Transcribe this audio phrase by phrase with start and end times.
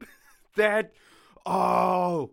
[0.56, 0.92] That
[1.46, 2.30] oh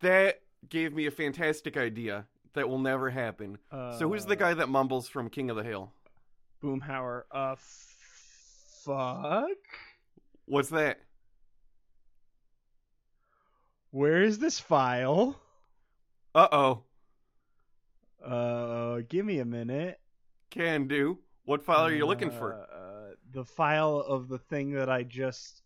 [0.00, 3.58] that gave me a fantastic idea that will never happen.
[3.70, 5.92] so who's the Uh, guy that mumbles from King of the Hill?
[6.62, 7.22] Boomhauer.
[7.30, 7.56] Uh,
[8.84, 9.48] fuck.
[10.46, 11.00] What's that?
[13.90, 15.38] Where is this file?
[16.34, 16.82] Uh oh.
[18.24, 20.00] Uh, give me a minute.
[20.50, 21.18] Can do.
[21.44, 22.54] What file are you looking for?
[22.54, 22.93] Uh,
[23.34, 25.62] the file of the thing that I just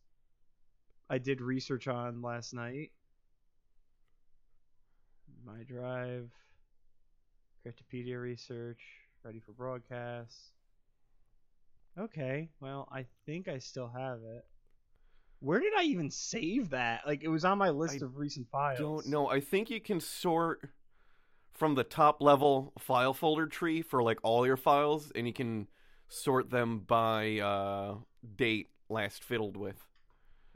[1.10, 2.90] I did research on last night.
[5.46, 6.30] My drive,
[7.64, 8.80] Cryptopedia research,
[9.22, 10.34] ready for broadcast.
[11.98, 14.44] Okay, well, I think I still have it.
[15.40, 17.02] Where did I even save that?
[17.06, 18.78] Like, it was on my list I of recent files.
[18.78, 19.28] Don't know.
[19.28, 20.70] I think you can sort
[21.54, 25.68] from the top level file folder tree for like all your files, and you can
[26.08, 27.94] sort them by uh,
[28.36, 29.76] date last fiddled with.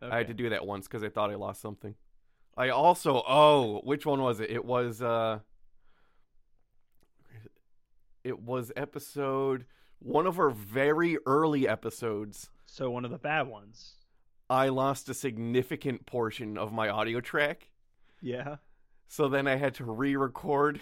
[0.01, 1.95] I had to do that once because I thought I lost something.
[2.57, 4.51] I also oh, which one was it?
[4.51, 5.39] It was uh,
[8.25, 9.65] it was episode
[10.01, 12.51] one of our very early episodes.
[12.67, 13.95] So one of the bad ones.
[14.51, 17.69] I lost a significant portion of my audio track.
[18.21, 18.57] Yeah.
[19.07, 20.81] So then I had to re-record.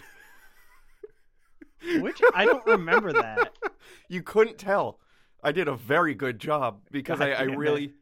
[2.01, 3.53] Which I don't remember that.
[4.09, 4.99] You couldn't tell.
[5.43, 7.57] I did a very good job because I, I it.
[7.57, 7.93] really,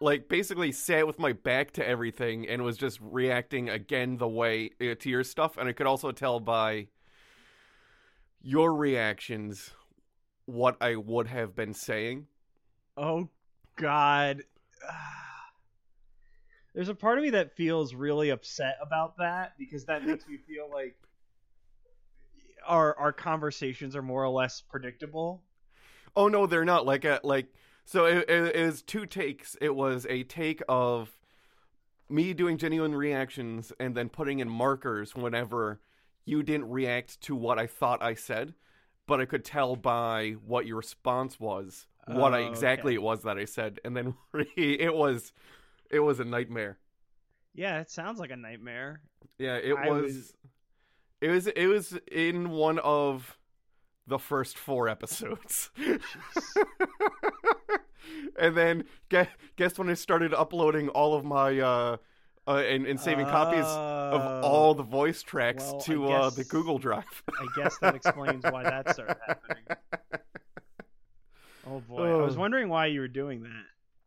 [0.00, 4.70] like, basically sat with my back to everything and was just reacting again the way
[4.80, 6.86] uh, to your stuff, and I could also tell by
[8.40, 9.72] your reactions
[10.46, 12.26] what I would have been saying.
[12.96, 13.28] Oh
[13.76, 14.44] God.
[16.74, 20.36] There's a part of me that feels really upset about that because that makes me
[20.36, 20.96] feel like
[22.68, 25.42] our our conversations are more or less predictable.
[26.14, 26.86] Oh no, they're not.
[26.86, 27.46] Like a like.
[27.84, 29.56] So it, it, it was two takes.
[29.60, 31.10] It was a take of
[32.10, 35.80] me doing genuine reactions and then putting in markers whenever
[36.24, 38.54] you didn't react to what I thought I said,
[39.06, 42.96] but I could tell by what your response was what I Oh, exactly okay.
[42.96, 44.14] it was that I said, and then
[44.56, 45.32] it was
[45.90, 46.78] it was a nightmare.
[47.54, 49.00] Yeah, it sounds like a nightmare.
[49.38, 50.34] Yeah, it was, was-
[51.20, 51.46] It was.
[51.48, 53.36] It was in one of
[54.06, 55.70] the first four episodes.
[58.38, 61.96] and then guess, guess when I started uploading all of my uh,
[62.46, 66.78] uh and, and saving copies of all the voice tracks Well, to uh, the Google
[66.78, 67.22] Drive.
[67.28, 69.64] I guess that explains why that started happening.
[71.66, 72.40] Oh boy, I was Oh.
[72.40, 73.66] wondering why you were doing that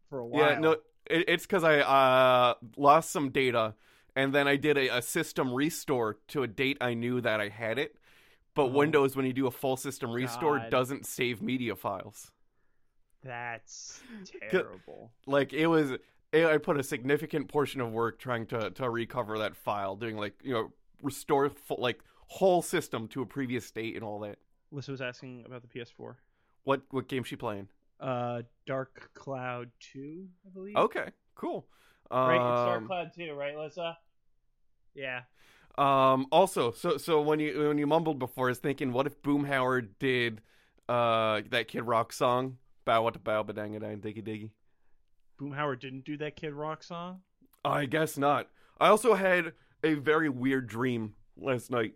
[0.10, 0.42] for a while.
[0.50, 0.72] Yeah, no,
[1.06, 3.76] it, it's because I uh, lost some data,
[4.16, 7.50] and then I did a, a system restore to a date I knew that I
[7.50, 7.96] had it.
[8.54, 8.68] But Oh.
[8.68, 10.70] Windows, when you do a full system restore, God.
[10.70, 12.32] doesn't save media files.
[13.24, 14.02] That's
[14.50, 15.12] terrible.
[15.26, 15.92] Like it was,
[16.34, 20.18] it, I put a significant portion of work trying to to recover that file, doing
[20.18, 24.38] like you know restore full, like whole system to a previous state and all that.
[24.72, 26.16] Lissa was asking about the PS4.
[26.64, 27.68] What what game she playing?
[28.00, 30.76] Uh, Dark Cloud Two, I believe.
[30.76, 31.68] Okay, cool.
[32.12, 33.98] Um, Right, it's Dark Cloud Two, right, Lissa?
[34.94, 35.22] Yeah.
[35.78, 36.28] Um.
[36.32, 39.88] Also, so so when you when you mumbled before, I was thinking, what if Boomhauer
[40.00, 40.42] did
[40.90, 44.50] uh that Kid Rock song, bow what bow badang dang diggy diggy.
[45.40, 47.22] Boomhauer didn't do that Kid Rock song.
[47.64, 48.48] I guess not.
[48.80, 51.94] I also had a very weird dream last night.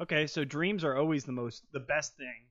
[0.00, 2.46] Okay, so dreams are always the most, the best thing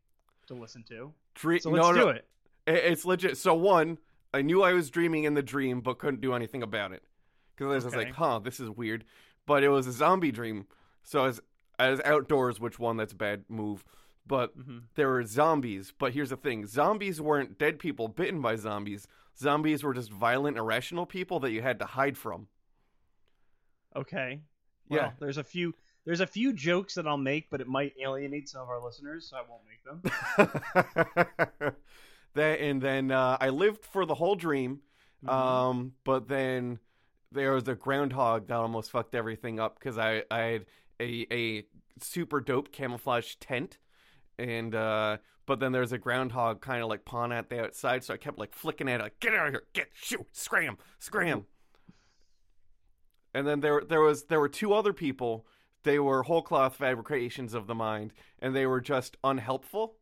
[0.47, 1.11] to listen to.
[1.35, 1.59] Dream.
[1.59, 2.25] So let's no, do it.
[2.65, 3.37] It's legit.
[3.37, 3.97] So one,
[4.33, 7.03] I knew I was dreaming in the dream, but couldn't do anything about it
[7.55, 8.05] because I was just Okay.
[8.05, 9.05] like, "Huh, this is weird."
[9.45, 10.67] But it was a zombie dream,
[11.03, 11.41] so I was,
[11.77, 13.83] I was outdoors, which one that's a bad move.
[14.25, 14.83] But Mhm.
[14.95, 15.91] there were zombies.
[15.97, 19.07] But here's the thing: zombies weren't dead people bitten by zombies.
[19.37, 22.47] Zombies were just violent, irrational people that you had to hide from.
[23.95, 24.41] Okay.
[24.89, 25.11] Yeah.
[25.19, 25.75] There's a few.
[26.05, 29.29] There's a few jokes that I'll make, but it might alienate some of our listeners,
[29.29, 31.75] so I won't make them.
[32.35, 34.81] that and then uh, I lived for the whole dream.
[35.25, 35.29] Mhm.
[35.31, 36.79] Um, but then
[37.31, 40.65] there was a groundhog that almost fucked everything up because I I had
[40.99, 41.65] a a
[41.99, 43.77] super dope camouflage tent,
[44.37, 48.13] and uh, but then there's a groundhog kind of like pawing at the outside, so
[48.13, 51.45] I kept like flicking at it, like get out of here, get shoot, scram, scram.
[53.33, 55.47] And then there there was there were two other people.
[55.83, 59.95] They were whole cloth fabrications of the mind, and they were just unhelpful.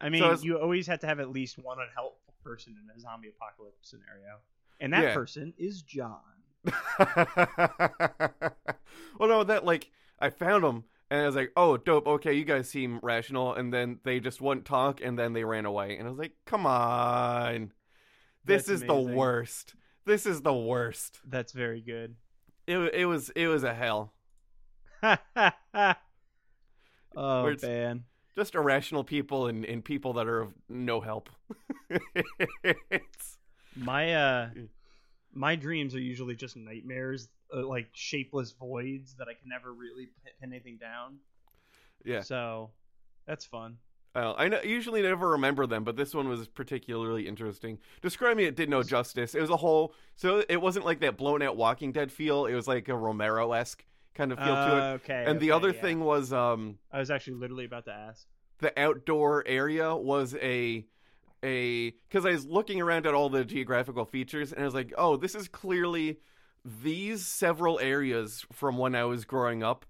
[0.00, 3.00] I mean, it's- you always have to have at least one unhelpful person in a
[3.00, 4.38] zombie apocalypse scenario,
[4.80, 5.14] and that Yeah.
[5.14, 6.20] person is John.
[9.18, 12.06] well, no, that like I found him, and I was like, "Oh, dope.
[12.06, 15.64] Okay, you guys seem rational." And then they just wouldn't talk, and then they ran
[15.66, 15.96] away.
[15.96, 17.72] And I was like, "Come on,
[18.44, 19.74] this That's is the worst.
[20.04, 22.16] This is the worst." That's very good.
[22.66, 24.12] It it was it was a hell.
[27.16, 28.04] oh man,
[28.36, 31.30] Just irrational people and, and people that are of no help.
[31.90, 33.38] It's-
[33.76, 34.48] my uh,
[35.32, 40.06] my dreams are usually just nightmares, uh, like shapeless voids that I can never really
[40.24, 41.18] pin pin anything down.
[42.04, 42.20] yeah.
[42.22, 42.70] So
[43.26, 43.78] that's fun.
[44.14, 47.78] Uh, I know, usually never remember them, but this one was particularly interesting.
[48.00, 49.34] Describing it did no justice.
[49.34, 52.46] It was a whole, so it wasn't like that blown out Walking Dead feel.
[52.46, 53.84] It was like a Romero esque
[54.16, 54.94] kind of feel to Uh, it.
[55.04, 55.24] okay.
[55.26, 55.80] And the other yeah.
[55.80, 58.26] thing was, um, I was actually literally about to ask.
[58.58, 60.86] the outdoor area was a
[61.44, 64.92] a because I was looking around at all the geographical features and I was like,
[64.96, 66.18] oh, this is clearly
[66.64, 69.84] these several areas from when I was growing up,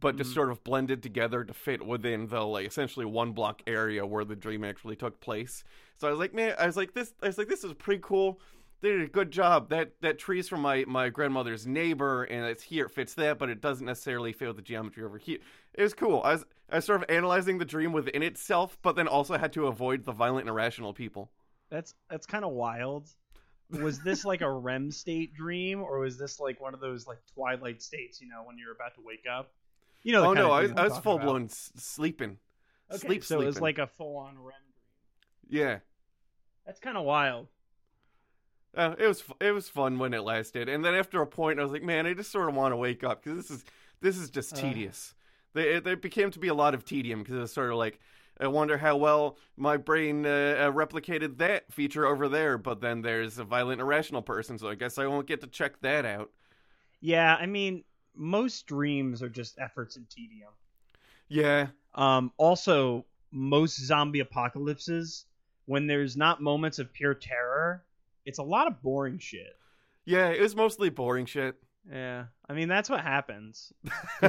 [0.00, 0.34] but just Mhm.
[0.34, 4.34] sort of blended together to fit within the like essentially one block area where the
[4.36, 5.62] dream actually took place.
[5.98, 8.00] So I was like, man, I was like this, I was like, this is pretty
[8.02, 8.40] cool.
[8.82, 9.70] They did a good job.
[9.70, 12.86] That that tree's from my my grandmother's neighbor, and it's here.
[12.86, 15.38] It fits that, but it doesn't necessarily fit with the geometry over here.
[15.74, 16.20] It was cool.
[16.24, 19.52] I was I was sort of analyzing the dream within itself, but then also had
[19.54, 21.30] to avoid the violent and irrational people.
[21.70, 23.08] That's that's kind of wild.
[23.70, 27.18] Was this like a REM state dream, or was this like one of those like
[27.34, 28.20] twilight states?
[28.20, 29.52] You know, when you're about to wake up.
[30.02, 30.26] You know.
[30.26, 31.24] oh no, I was, I was full about.
[31.24, 32.38] blown s- sleeping.
[32.92, 34.54] Okay, Sleep, so it was like a full on REM
[35.48, 35.60] dream.
[35.62, 35.78] Yeah.
[36.64, 37.48] That's kind of wild.
[38.76, 41.62] Uh, it was it was fun when it lasted, and then after a point, I
[41.62, 43.64] was like, man, I just sort of want to wake up because this is
[44.02, 44.56] this is just Uh.
[44.56, 45.14] tedious.
[45.54, 47.76] They, it, it became to be a lot of tedium because it was sort of
[47.78, 47.98] like
[48.38, 53.00] I wonder how well my brain uh, uh, replicated that feature over there, but then
[53.00, 56.30] there's a violent irrational person, so I guess I won't get to check that out.
[57.00, 57.84] Yeah, I mean,
[58.14, 60.52] most dreams are just efforts in tedium.
[61.28, 65.26] Yeah, Um, also, most zombie apocalypses,
[65.64, 67.84] when there's not moments of pure terror,
[68.26, 69.56] it's a lot of boring shit.
[70.04, 71.56] yeah, it was mostly boring shit.
[71.90, 73.72] Yeah, I mean that's what happens.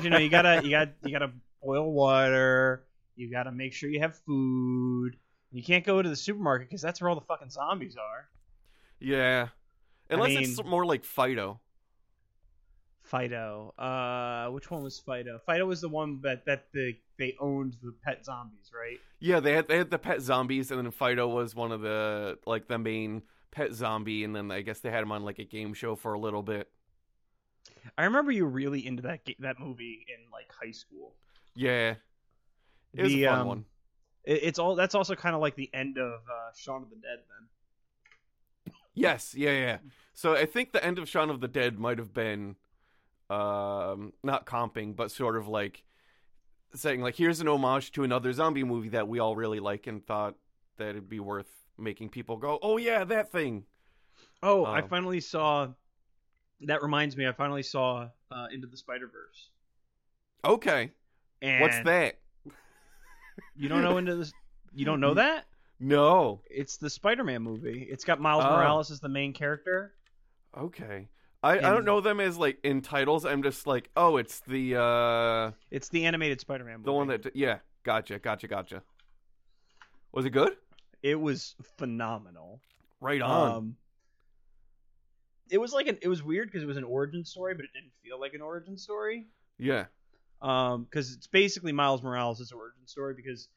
[0.02, 2.84] you know, you gotta you got you gotta boil water.
[3.16, 5.18] You gotta make sure you have food.
[5.52, 8.28] You can't go to the supermarket because that's where all the fucking zombies are.
[9.00, 9.48] Yeah,
[10.10, 11.60] unless it's mean- more like Fido.
[13.04, 13.74] Fido.
[13.78, 15.40] Uh, which one was Fido?
[15.46, 19.00] Fido was the one that that the they owned the pet zombies, right?
[19.20, 22.38] Yeah, they had they had the pet zombies, and then Fido was one of the
[22.46, 23.22] like the main
[23.52, 26.14] pet zombie, and then I guess they had him on like a game show for
[26.14, 26.70] a little bit.
[27.98, 31.14] I remember you really into that ga- that movie in like high school.
[31.56, 31.96] Yeah,
[32.94, 33.66] it was The, a fun um, one.
[34.24, 36.96] It, it's all that's also kind of like the end of uh, Shaun of the
[36.96, 37.20] Dead.
[37.28, 39.78] Then Yes, yeah, yeah.
[40.14, 42.56] So I think the end of Shaun of the Dead might have been,
[43.30, 45.84] um, not comping, but sort of like
[46.74, 50.06] saying like, here's an homage to another zombie movie that we all really like, and
[50.06, 50.36] thought
[50.78, 53.64] that it'd be worth making people go, oh yeah, that thing.
[54.44, 55.70] oh, I Um, finally saw.
[56.62, 59.50] That reminds me, I finally saw uh, Into the Spider Verse.
[60.46, 60.92] Okay,
[61.42, 62.20] And what's that?
[63.56, 64.32] You don't know Into the
[64.74, 65.46] You don't know that?
[65.80, 66.42] No.
[66.50, 67.88] It's the Spider-Man movie.
[67.90, 68.50] It's got Miles Oh.
[68.50, 69.94] Morales as the main character.
[70.58, 71.08] Okay.
[71.44, 73.26] I, I don't know them as like in titles.
[73.26, 76.86] I'm just like, oh, it's the uh It's the animated Spider-Man movie.
[76.86, 78.82] the one that yeah, gotcha, gotcha, gotcha.
[80.12, 80.58] Was it good?
[81.04, 82.62] It was phenomenal.
[83.00, 83.52] Right on.
[83.52, 83.76] Um,
[85.50, 87.72] it was like an it was weird because it was an origin story, but it
[87.74, 89.28] didn't feel like an origin story.
[89.58, 89.86] yeah.
[90.40, 93.16] Um, because it's basically Miles Morales' origin story.
[93.16, 93.48] Because,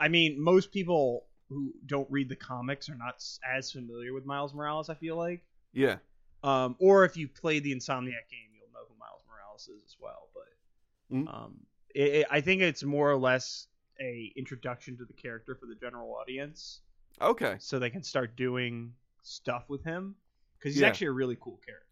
[0.00, 4.54] I mean, most people who don't read the comics are not as familiar with Miles
[4.54, 4.88] Morales.
[4.88, 5.96] I feel like, Yeah.
[6.42, 9.96] um, or if you played the Insomniac game, you'll know who Miles Morales is as
[10.00, 10.28] well.
[10.34, 11.28] But, Mhm.
[11.34, 13.66] um, it, it, I think it's more or less
[14.00, 16.80] a introduction to the character for the general audience,
[17.20, 17.56] Okay.
[17.58, 20.14] so they can start doing stuff with him
[20.58, 20.88] because he's Yeah.
[20.88, 21.84] actually a really cool character.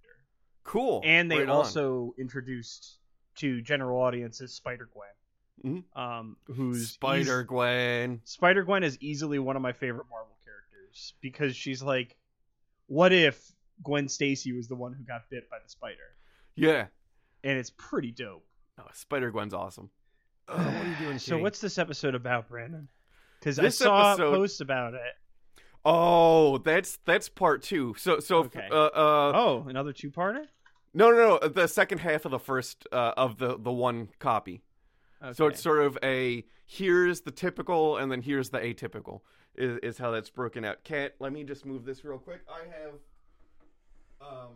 [0.64, 1.00] Cool.
[1.04, 1.56] and they Right on.
[1.56, 2.98] also introduced
[3.36, 5.96] to general audiences Spider Gwen, Mhm.
[5.96, 8.20] um, who's Spider Gwen.
[8.24, 12.16] Spider Gwen is easily one of my favorite Marvel characters because she's like,
[12.86, 13.52] what if
[13.84, 16.16] Gwen Stacy was the one who got bit by the spider?
[16.56, 16.88] Yeah.
[17.44, 18.44] and it's pretty dope.
[18.78, 19.90] Oh, Spider Gwen's awesome.
[20.48, 21.18] Oh, what are you doing?
[21.18, 21.42] So Shane?
[21.42, 22.88] what's this episode about, Brandon?
[23.40, 25.00] Because I This saw episode- posts about it.
[25.84, 27.94] Oh, that's that's part two.
[27.98, 28.68] So so Okay.
[28.70, 30.46] uh, uh Oh, another two-parter.
[30.94, 34.62] no no no the second half of the first uh, of the the one copy.
[35.32, 39.20] So it's sort of a here's the typical and then here's the atypical
[39.56, 40.82] is, is how that's broken out.
[40.84, 42.40] Cat, let me just move this real quick.
[42.48, 42.94] I have
[44.20, 44.50] um,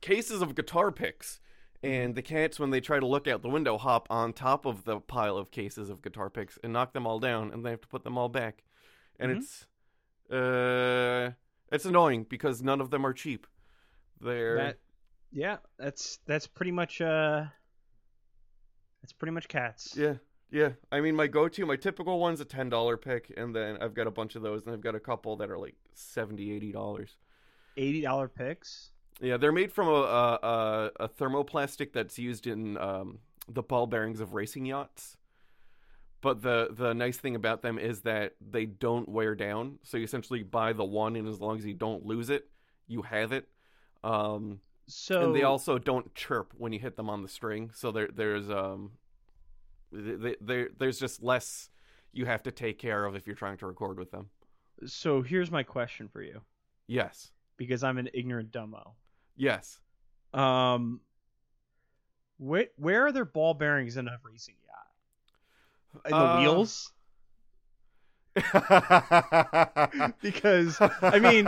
[0.00, 1.40] cases of guitar picks,
[1.84, 4.84] and the cats when they try to look out the window hop on top of
[4.84, 7.80] the pile of cases of guitar picks and knock them all down, and they have
[7.82, 8.64] to put them all back,
[9.20, 9.36] and Mhm.
[9.38, 9.66] it's
[10.32, 11.32] uh
[11.72, 13.46] it's annoying because none of them are cheap.
[14.20, 14.78] They're That,
[15.32, 17.46] yeah, that's that's pretty much uh,
[19.02, 19.94] that's pretty much cats.
[19.96, 20.14] Yeah,
[20.50, 20.70] yeah.
[20.90, 24.06] I mean, my go-to, my typical one's a ten dollar pick, and then I've got
[24.06, 27.16] a bunch of those, and I've got a couple that are like 70 80 dollars.
[27.76, 28.90] Eighty dollar picks.
[29.20, 33.18] Yeah, they're made from a a, a, thermoplastic that's used in um,
[33.48, 35.16] the ball bearings of racing yachts.
[36.20, 39.78] But the the nice thing about them is that they don't wear down.
[39.82, 42.48] So you essentially buy the one, and as long as you don't lose it,
[42.88, 43.48] you have it.
[44.02, 47.70] Um, So and they also don't chirp when you hit them on the string.
[47.74, 48.92] So there there's um
[49.92, 51.70] th- there there's just less
[52.12, 54.30] you have to take care of if you're trying to record with them.
[54.86, 56.40] so here's my question for you
[56.86, 57.32] Yes.
[57.56, 58.92] because I'm an ignorant dumbo.
[59.36, 59.78] Yes.
[60.32, 61.00] Um,
[62.38, 66.10] where where are their ball bearings in a racing yacht?
[66.10, 66.92] In the Uh, wheels?
[70.20, 71.46] Because I mean,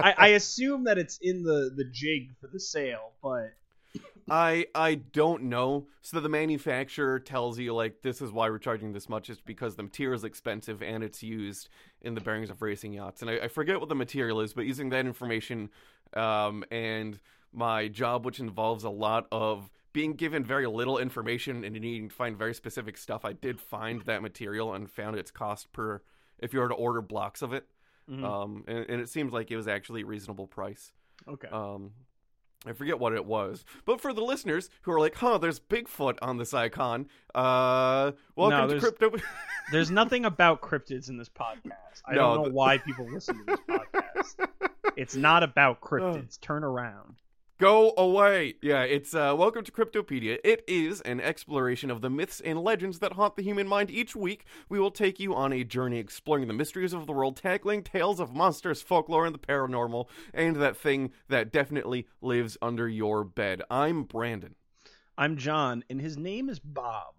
[0.00, 3.54] I, I assume that it's in the the jig for the sail, but
[4.28, 5.86] I I don't know.
[6.00, 9.28] So the manufacturer tells you like this is why we're charging this much.
[9.28, 11.68] It's because the material is expensive and it's used
[12.00, 13.20] in the bearings of racing yachts.
[13.20, 15.68] And I, I forget what the material is, but using that information
[16.16, 17.18] um, and
[17.52, 22.14] my job, which involves a lot of being given very little information and needing to
[22.14, 26.02] find very specific stuff, I did find that material and found its cost per
[26.38, 27.66] if you were to order blocks of it.
[28.10, 28.24] Mhm.
[28.24, 30.92] Um, and, and it seems like it was actually a reasonable price.
[31.28, 31.48] okay.
[31.48, 31.92] Um,
[32.66, 36.16] I forget what it was, but for the listeners who are like, "Huh, there's Bigfoot
[36.22, 39.18] on this icon," uh, welcome to there's- crypto.
[39.72, 42.02] There's nothing about cryptids in this podcast.
[42.06, 44.48] I No, don't know the- why people listen to this podcast.
[44.96, 46.40] It's not about cryptids.
[46.40, 47.16] Turn around.
[47.58, 48.54] Go away.
[48.62, 50.38] Yeah, it's uh, welcome to Cryptopedia.
[50.42, 53.92] It is an exploration of the myths and legends that haunt the human mind.
[53.92, 57.36] Each week, we will take you on a journey exploring the mysteries of the world,
[57.36, 62.88] tackling tales of monsters, folklore, and the paranormal, and that thing that definitely lives under
[62.88, 63.62] your bed.
[63.70, 64.56] I'm Brandon.
[65.16, 67.14] I'm John, and his name is Bob.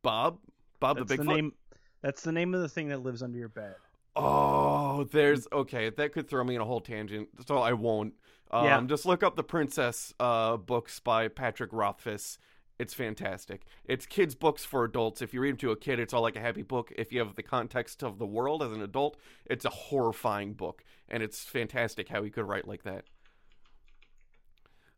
[0.00, 0.38] Bob.
[0.80, 1.26] Bob That's the Bigfoot.
[1.26, 1.52] name.
[2.00, 3.74] That's the name of the thing that lives under your bed.
[4.14, 5.90] Oh, there's okay.
[5.90, 8.14] That could throw me in a whole tangent, so I won't.
[8.50, 8.80] Um, Yeah.
[8.86, 12.38] Just look up the Princess uh, books by Patrick Rothfuss.
[12.78, 13.62] It's fantastic.
[13.84, 15.22] It's kids' books for adults.
[15.22, 16.92] If you read them to a kid, it's all like a happy book.
[16.96, 19.16] If you have the context of the world as an adult,
[19.46, 23.04] it's a horrifying book, and it's fantastic how he could write like that.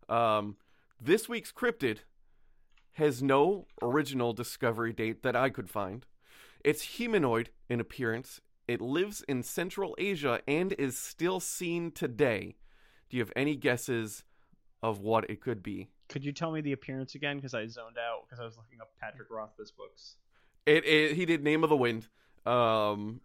[0.08, 0.56] Um,
[1.00, 1.98] this week's cryptid
[2.92, 6.06] has no original discovery date that I could find.
[6.64, 8.40] It's humanoid in appearance.
[8.66, 12.56] It lives in Central Asia and is still seen today.
[13.10, 14.24] Do you have any guesses
[14.82, 15.90] of what it could be?
[16.08, 17.36] Could you tell me the appearance again?
[17.36, 20.16] Because I zoned out because I was looking up Patrick Rothfuss books.
[20.66, 22.08] It, it he did Name of the Wind,
[22.46, 23.20] um,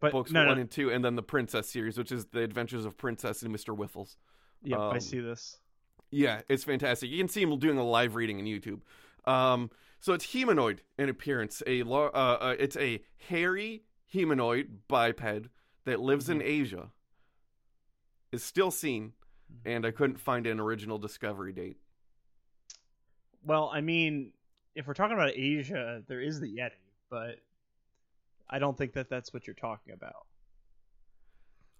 [0.00, 0.60] But books no, one no.
[0.60, 3.72] and two, and then the Princess series, which is the Adventures of Princess and Mister
[3.72, 4.16] Whiffles.
[4.62, 5.58] Yep, I um, see this.
[6.10, 7.10] Yeah, it's fantastic.
[7.10, 8.80] You can see him doing a live reading on YouTube.
[9.28, 9.70] Um,
[10.00, 11.62] so it's humanoid in appearance.
[11.66, 13.82] A uh, uh, it's a hairy
[14.14, 15.48] humanoid biped
[15.84, 16.90] that lives in Asia.
[18.32, 19.12] Is still seen,
[19.64, 21.76] and I couldn't find an original discovery date.
[23.44, 24.32] Well, I mean,
[24.74, 26.70] if we're talking about Asia, there is the Yeti,
[27.10, 27.36] but
[28.50, 30.26] I don't think that that's what you're talking about.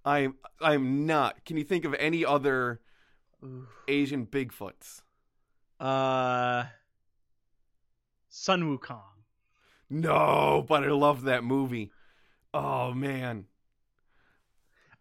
[0.04, 1.44] I'm I'm not.
[1.44, 2.80] Can you think of any other
[3.88, 5.02] Asian Bigfoots?
[5.80, 6.64] Uh,
[8.28, 9.00] Sun Wukong.
[9.90, 11.90] No, but I love that movie.
[12.54, 13.46] Oh man.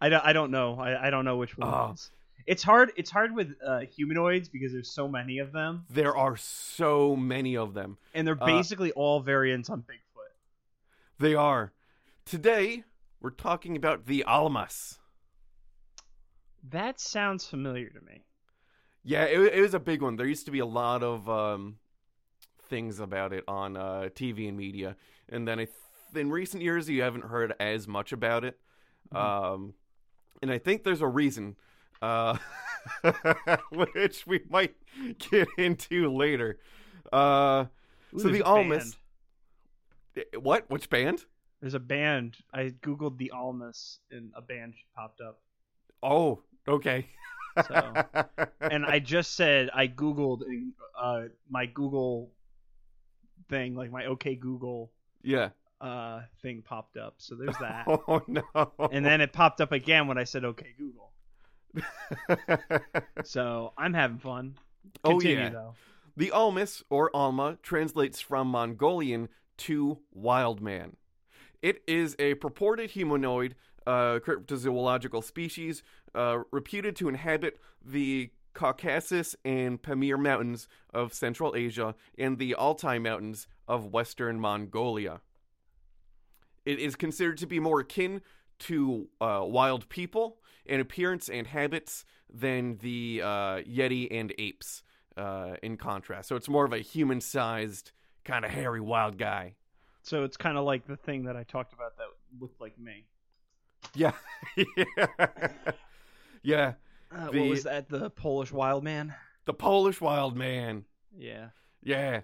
[0.02, 0.76] I don't, I don't know.
[0.80, 1.70] I, I don't know which one.
[1.74, 1.92] Oh.
[1.94, 2.10] it.
[2.46, 2.92] It's hard.
[2.98, 7.56] It's hard with uh, humanoids because there's so many of them, There are so many
[7.56, 7.98] of them.
[8.14, 10.34] and they're Uh, basically all variants on Bigfoot.
[11.20, 11.72] They are.
[12.26, 12.84] Today,
[13.22, 15.00] we're talking about the Almas.
[16.70, 18.24] That sounds familiar to me.
[19.04, 20.16] Yeah, it, it was a big one.
[20.18, 21.78] There used to be a lot of um,
[22.70, 24.96] things about it on uh, TV and media,
[25.30, 25.68] and then I
[26.16, 28.60] in recent years you haven't heard as much about it.
[29.12, 29.74] Um,
[30.42, 31.56] and I think there's a reason,
[32.02, 32.38] uh,
[33.72, 34.76] which we might
[35.32, 36.60] get into later.
[37.12, 37.66] Uh,
[38.16, 38.96] Ooh, so the Almas.
[40.40, 40.70] What?
[40.70, 41.26] Which band?
[41.62, 42.38] There's a band.
[42.54, 45.40] I googled the Almas and a band popped up.
[46.02, 47.08] Oh, okay.
[47.68, 48.04] So-
[48.62, 50.42] And I just said I googled
[51.00, 52.32] uh, my Google
[53.50, 54.92] thing, like my OK Google
[55.22, 55.50] yeah.
[55.84, 57.16] Uh, thing popped up.
[57.18, 57.86] So there's that.
[57.88, 58.44] Oh no.
[58.92, 61.12] and then it popped up again when I said OK Google.
[63.24, 64.56] So I'm having fun.
[65.04, 65.50] Oh, yeah.
[65.50, 65.74] though.
[66.16, 70.98] The Almas, or Alma, translates from Mongolian to wild man.
[71.62, 73.56] It is a purported humanoid
[73.88, 75.82] uh, cryptozoological species
[76.14, 83.00] uh, reputed to inhabit the Caucasus and Pamir Mountains of Central Asia and the Altai
[83.00, 85.22] Mountains of Western Mongolia.
[86.66, 88.22] It is considered to be more akin
[88.60, 93.28] to uh, wild people in appearance and habits than the uh,
[93.62, 94.82] Yeti and apes,
[95.18, 96.30] uh, in contrast.
[96.30, 97.92] So it's more of a human sized,
[98.24, 99.56] kind of hairy wild guy.
[100.02, 102.06] So it's kind of like the thing that I talked about that
[102.40, 103.06] looked like me.
[103.94, 104.14] Yeah.
[104.56, 105.08] yeah.
[106.44, 106.74] yeah.
[107.12, 107.90] Uh, The- what was that?
[107.90, 109.14] The Polish wild man?
[109.46, 110.86] The Polish wild man.
[111.18, 111.50] Yeah.
[111.84, 112.22] Yeah.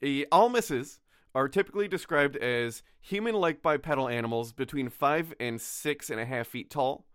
[0.00, 0.98] The Almases
[1.34, 6.46] are typically described as human like bipedal animals between five and six and a half
[6.48, 7.06] feet tall.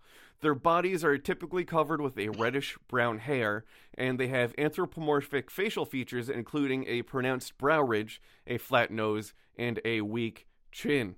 [0.42, 5.86] Their bodies are typically covered with a reddish brown hair, and they have anthropomorphic facial
[5.86, 11.16] features, including a pronounced brow ridge, a flat nose, and a weak chin.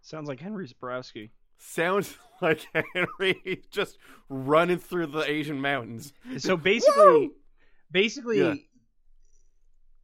[0.00, 1.30] Sounds like Henry Zabrowski.
[1.58, 3.98] Sounds like Henry just
[4.28, 6.12] running through the Asian mountains.
[6.38, 7.30] So basically,
[7.92, 8.54] basically, Yeah.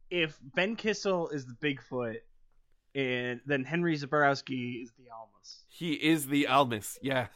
[0.09, 2.17] if Ben Kissel is the Bigfoot,
[2.95, 5.63] and then Henry Zabrowski is the Almas.
[5.67, 7.27] He is the Almas, yeah.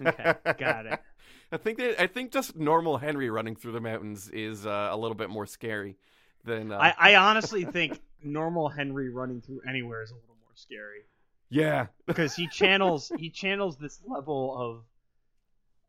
[0.00, 1.00] Okay, got it.
[1.52, 4.96] I think that I think just normal Henry running through the mountains is uh, a
[4.96, 5.96] little bit more scary
[6.44, 10.54] than uh, I, I honestly think normal Henry running through anywhere is a little more
[10.54, 11.02] scary
[11.48, 14.84] yeah because he channels he channels this level of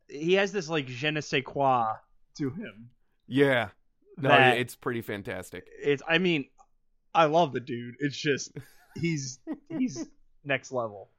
[0.08, 1.96] he has this like je ne sais quoi
[2.38, 2.90] to him.
[3.28, 3.70] yeah
[4.18, 6.46] no it's pretty fantastic It's I mean,
[7.14, 7.96] I love the dude.
[8.00, 8.52] It's just
[9.00, 10.08] he's he's
[10.44, 11.10] next level.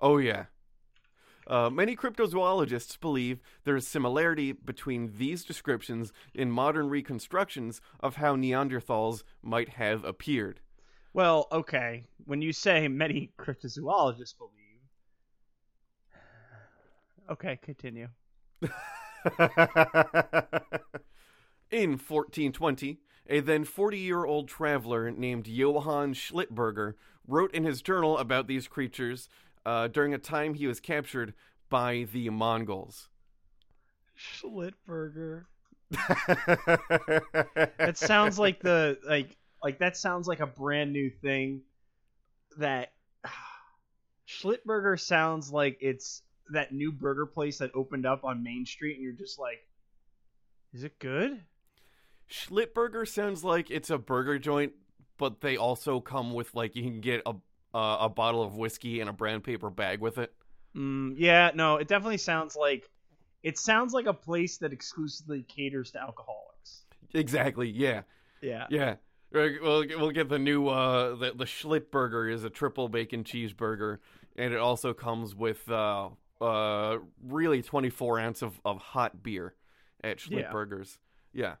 [0.00, 0.46] oh yeah
[1.46, 8.34] uh, many cryptozoologists believe there is similarity between these descriptions in modern reconstructions of how
[8.34, 10.60] Neanderthals might have appeared.
[11.12, 12.04] Well, okay.
[12.24, 14.80] When you say many cryptozoologists believe,
[17.30, 18.08] okay, continue.
[21.70, 26.94] In 1420, a then 40 year old traveler named Johann Schlittberger
[27.28, 29.28] wrote in his journal about these creatures
[29.64, 31.34] uh, during a time he was captured
[31.68, 33.08] by the Mongols.
[34.18, 35.44] Schlittberger.
[37.78, 41.62] That sounds like the like like that sounds like a brand new thing
[42.58, 42.92] that
[44.28, 49.02] Schlittberger sounds like it's that new burger place that opened up on Main Street and
[49.02, 49.58] you're just like
[50.72, 51.42] is it good?
[52.30, 54.72] Schlittberger sounds like it's a burger joint,
[55.18, 57.34] but they also come with like you can get a
[57.74, 60.32] uh, a bottle of whiskey and a brown paper bag with it.
[60.76, 62.90] Mm, yeah, no, it definitely sounds like
[63.42, 66.84] it sounds like a place that exclusively caters to alcoholics.
[67.14, 67.68] Exactly.
[67.70, 68.02] Yeah.
[68.40, 68.66] Yeah.
[68.70, 68.96] Yeah.
[69.32, 73.98] We'll we'll get the new uh the the Schlittburger is a triple bacon cheeseburger,
[74.36, 79.54] and it also comes with uh uh really twenty four ounce of, of hot beer
[80.02, 80.52] at Yeah.
[80.52, 80.98] Schlittburgers.
[81.32, 81.56] Yeah.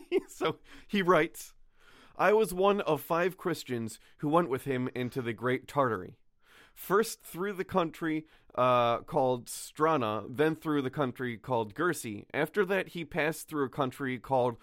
[0.28, 1.52] So he writes,
[2.16, 6.16] I was one of five Christians who went with him into the Great Tartary.
[6.74, 12.26] First through the country uh, called Strana, then through the country called Gursey.
[12.32, 14.56] After that, he passed through a country called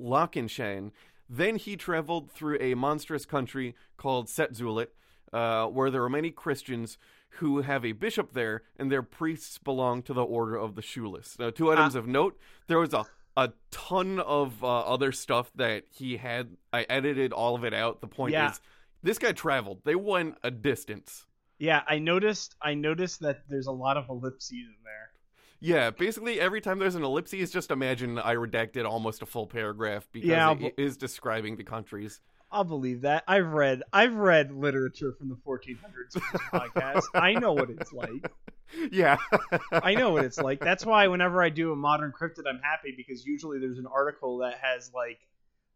[0.00, 0.92] Lockinshan.
[1.28, 4.88] Then he traveled through a monstrous country called Setzulit,
[5.32, 6.98] uh, where there are many Christians
[7.32, 11.38] who have a bishop there, and their priests belong to the Order of the Shoeless.
[11.38, 13.04] Now, two items of note: there was a
[13.38, 16.56] a ton of uh, other stuff that he had.
[16.72, 18.00] I edited all of it out.
[18.00, 18.50] The point Yeah.
[18.50, 18.60] is,
[19.02, 19.80] this guy traveled.
[19.84, 21.24] They went a distance.
[21.58, 25.10] Yeah, I noticed I noticed that there's a lot of ellipses in there.
[25.60, 30.08] Yeah, basically every time there's an ellipses, just imagine I redacted almost a full paragraph
[30.12, 32.20] because Yeah, it but- is describing the countries.
[32.50, 33.24] I'll believe that.
[33.28, 37.02] I've read I've read literature from the 1400s for this podcast.
[37.14, 38.30] I know what it's like.
[38.90, 39.18] Yeah,
[39.72, 40.60] I know what it's like.
[40.60, 44.38] That's why whenever I do a modern cryptid, I'm happy because usually there's an article
[44.38, 45.20] that has like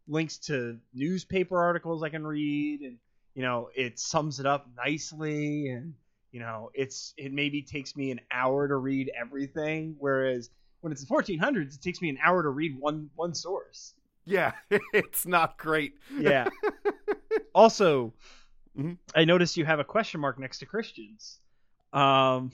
[0.07, 2.97] links to newspaper articles I can read, and
[3.35, 5.93] you know it sums it up nicely, and
[6.31, 10.49] you know it's it maybe takes me an hour to read everything, whereas
[10.81, 13.93] when it's the 1400s, it takes me an hour to read one one source.
[14.25, 14.53] Yeah,
[14.93, 15.93] it's not great.
[16.17, 16.47] Yeah.
[17.55, 18.13] also,
[18.77, 18.97] Mhm.
[19.15, 21.39] I noticed you have a question mark next to Christians.
[21.91, 22.51] Um.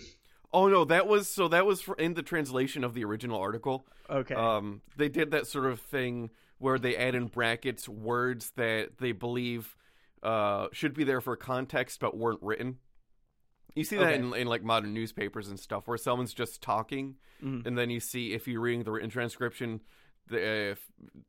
[0.51, 3.85] Oh no, that was so that was for, in the translation of the original article.
[4.09, 4.33] Okay.
[4.35, 9.11] Um, they did that sort of thing where they add in brackets words that they
[9.11, 9.77] believe
[10.23, 12.79] uh, should be there for context but weren't written.
[13.75, 14.15] You see that Okay.
[14.15, 17.65] in, in like modern newspapers and stuff where someone's just talking, Mhm.
[17.67, 19.81] and then you see if you're reading the written transcription,
[20.31, 20.79] if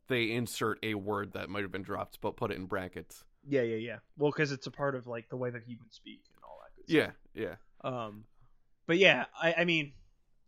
[0.08, 3.24] they insert a word that might have been dropped but put it in brackets.
[3.48, 3.96] yeah, yeah, yeah.
[4.18, 6.76] Well, because it's a part of like the way that humans speak and all that.
[6.76, 7.14] Good stuff.
[7.34, 7.90] Yeah, yeah.
[7.90, 8.24] Um.
[8.86, 9.92] But yeah, I, I mean,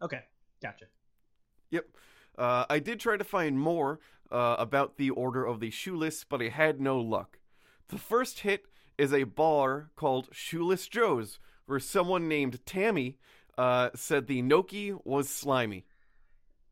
[0.00, 0.20] okay,
[0.60, 0.86] gotcha.
[1.70, 1.86] Yep.
[2.36, 6.42] Uh, I did try to find more uh, about the Order of the Shoeless, but
[6.42, 7.38] I had no luck.
[7.88, 8.66] The first hit
[8.98, 13.18] is a bar called Shoeless Joe's, where someone named Tammy
[13.56, 15.84] uh, said the gnocchi was slimy.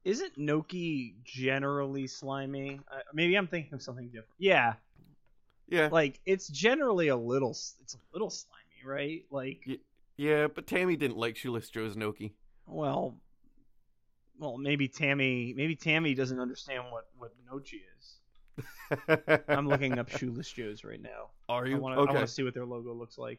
[0.05, 2.81] Isn't gnocchi generally slimy?
[2.91, 4.29] Uh, maybe I'm thinking of something different.
[4.39, 4.75] Yeah,
[5.69, 9.25] Yeah, like it's generally a little, it's a little slimy, right?
[9.31, 9.79] Like, Y-
[10.17, 12.35] yeah, but Tammy didn't like Shoeless Joe's gnocchi.
[12.67, 13.17] well,
[14.39, 18.17] well, maybe Tammy, maybe Tammy doesn't understand what what gnocchi is.
[19.49, 21.29] I'm looking up Shoeless Joe's right now.
[21.49, 21.77] Are you?
[21.77, 22.27] I want to okay?
[22.27, 23.39] see what their logo looks like.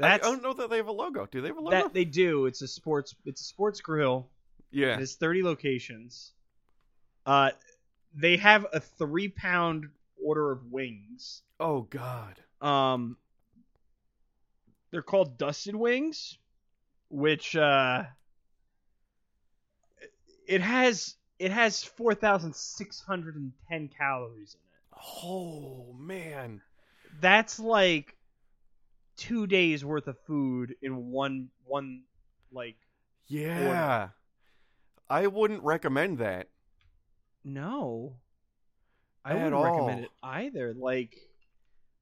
[0.00, 1.26] I That's don't know that they have a logo.
[1.26, 1.76] Do they have a logo?
[1.76, 2.46] that they do.
[2.46, 3.16] It's a sports.
[3.24, 4.28] It's a sports grill.
[4.70, 4.96] Yeah.
[4.96, 6.32] There's 30 locations.
[7.26, 7.50] Uh,
[8.14, 9.88] they have a three pound
[10.22, 11.42] order of wings.
[11.60, 12.40] Oh God.
[12.60, 13.16] Um,
[14.90, 16.38] they're called dusted wings,
[17.08, 18.04] which uh,
[20.46, 25.00] it has it has 4,610 calories in it.
[25.24, 26.60] Oh man.
[27.20, 28.16] That's like
[29.16, 32.02] two days worth of food in one one
[32.52, 32.76] like
[33.26, 34.08] Yeah.
[35.10, 36.48] I wouldn't recommend that.
[37.44, 38.16] No.
[39.24, 40.74] I At wouldn't recommend it either.
[40.74, 41.16] Like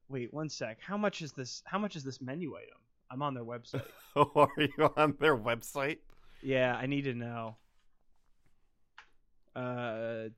[0.08, 0.78] wait, one sec.
[0.80, 2.78] How much is this how much is this menu item?
[3.10, 3.82] I'm on their website.
[4.16, 5.98] Oh, are you on their website?
[6.42, 7.56] yeah, I need to know.
[9.54, 10.28] Uh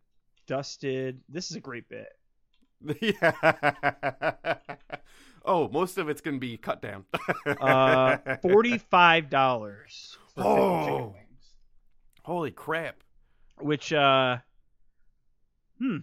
[0.46, 1.20] dusted.
[1.28, 2.09] This is a great bit.
[3.00, 4.54] yeah.
[5.44, 7.04] oh, most of it's gonna be cut down.
[7.61, 10.50] Uh forty-five dollars for 50
[10.85, 11.16] chicken Oh.
[12.28, 12.96] Holy crap!
[13.58, 14.36] Which uh
[15.78, 15.96] hmm.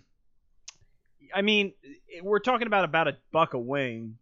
[1.32, 1.74] I mean,
[2.24, 4.18] we're talking about about a buck a wing.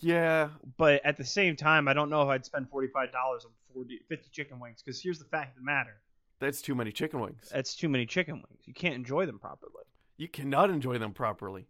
[0.00, 3.46] Yeah, but at the same time, I don't know if I'd spend forty five dollars
[3.46, 4.82] on 40, 50 chicken wings.
[4.82, 5.96] Because here's the fact of the matter:
[6.40, 7.48] that's too many chicken wings.
[7.50, 8.60] that's too many chicken wings.
[8.66, 9.72] You can't enjoy them properly.
[10.18, 11.68] You cannot enjoy them properly.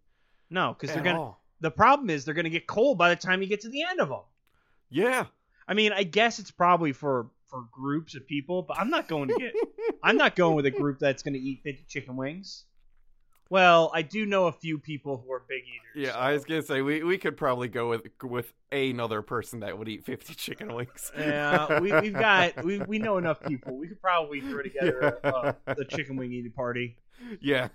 [0.51, 1.20] No, because they're gonna.
[1.20, 1.44] all.
[1.61, 4.01] The problem is they're gonna get cold by the time you get to the end
[4.01, 4.22] of them.
[4.90, 5.27] Yeah.
[5.68, 9.29] I mean, I guess it's probably for for groups of people, but I'm not going
[9.29, 9.53] to get.
[10.03, 12.65] I'm not going with a group that's gonna eat fifty chicken wings.
[13.51, 16.07] Well, I do know a few people who are big eaters.
[16.07, 19.61] Yeah, so- I was gonna say we, we could probably go with with another person
[19.61, 21.11] that would eat fifty chicken wings.
[21.17, 23.77] Yeah, we, we've got we, we know enough people.
[23.77, 26.99] We could probably throw together a, a chicken wing eating party.
[27.41, 27.69] Yeah.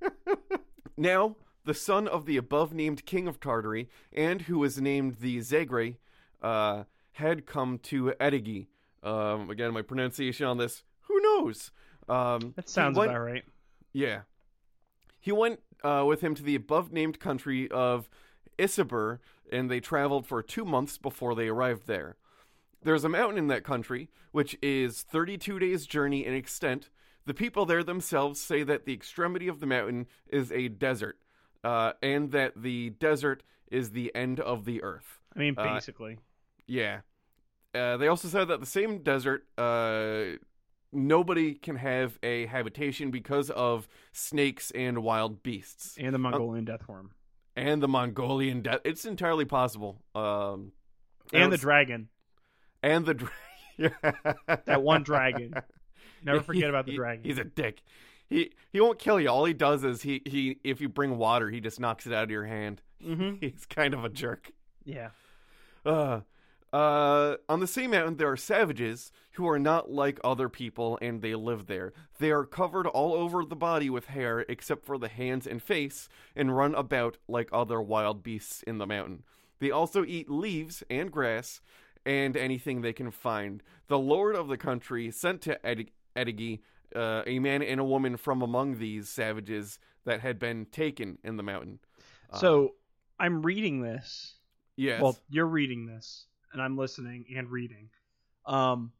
[0.96, 5.38] now, the son of the above named king of Tartary, and who was named the
[5.38, 5.96] Zegre,
[6.42, 8.68] uh, had come to Edigi.
[9.02, 11.70] Um, again, my pronunciation on this, who knows?
[12.08, 13.44] Um, That sounds went- about right.
[13.92, 14.22] Yeah.
[15.20, 18.08] He went uh, with him to the above named country of
[18.58, 19.18] Isabur,
[19.50, 22.16] and they traveled for two months before they arrived there.
[22.82, 26.90] There's a mountain in that country, which is 32 days' journey in extent.
[27.26, 31.18] The people there themselves say that the extremity of the mountain is a desert,
[31.64, 35.18] uh, and that the desert is the end of the earth.
[35.34, 36.18] I mean, Uh, basically.
[36.66, 37.00] Yeah.
[37.74, 40.36] Uh, they also said that the same desert, uh,
[40.92, 47.10] nobody can have a habitation because of snakes and wild beasts and the Mongolian deathworm.
[47.56, 48.80] and the Mongolian death.
[48.84, 50.00] It's entirely possible.
[50.14, 50.72] Um,
[51.32, 52.08] And the dragon.
[52.82, 53.30] and the dra-
[54.64, 55.52] That one dragon.
[56.24, 57.24] Never forget about the He- dragon.
[57.24, 57.82] He's a dick.
[58.30, 59.28] He he won't kill you.
[59.30, 62.24] All he does is he he if you bring water, he just knocks it out
[62.24, 62.82] of your hand.
[63.02, 64.52] hmm He's kind of a jerk.
[64.84, 65.10] Yeah.
[65.86, 66.20] Uh,
[66.72, 71.22] uh, on the same mountain, there are savages who are not like other people and
[71.22, 71.92] they live there.
[72.18, 76.08] They are covered all over the body with hair except for the hands and face
[76.36, 79.22] and run about like other wild beasts in the mountain.
[79.60, 81.60] They also eat leaves and grass
[82.04, 83.62] and anything they can find.
[83.88, 86.60] The lord of the country sent to Ed- Edigi
[86.94, 91.36] uh, a man and a woman from among these savages that had been taken in
[91.36, 91.80] the mountain.
[92.32, 92.74] Uh, So
[93.18, 94.34] I'm reading this.
[94.76, 95.02] yes.
[95.02, 97.88] Well, you're reading this, and I'm listening and reading.
[98.46, 98.92] Um,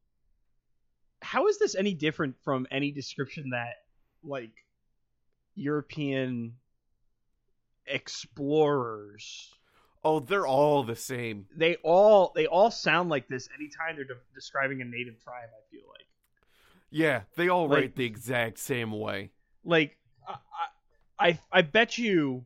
[1.21, 3.75] how is this any different from any description that
[4.23, 4.53] like
[5.55, 6.55] European
[7.87, 9.55] explorers
[10.05, 11.47] Oh, they're all the same.
[11.57, 15.61] they all they all sound like this anytime they're de- describing a native tribe i
[15.71, 16.07] feel like
[16.91, 19.31] Yeah, they all Like- write the exact same way.
[19.65, 20.37] like I,
[21.19, 22.45] I I- bet you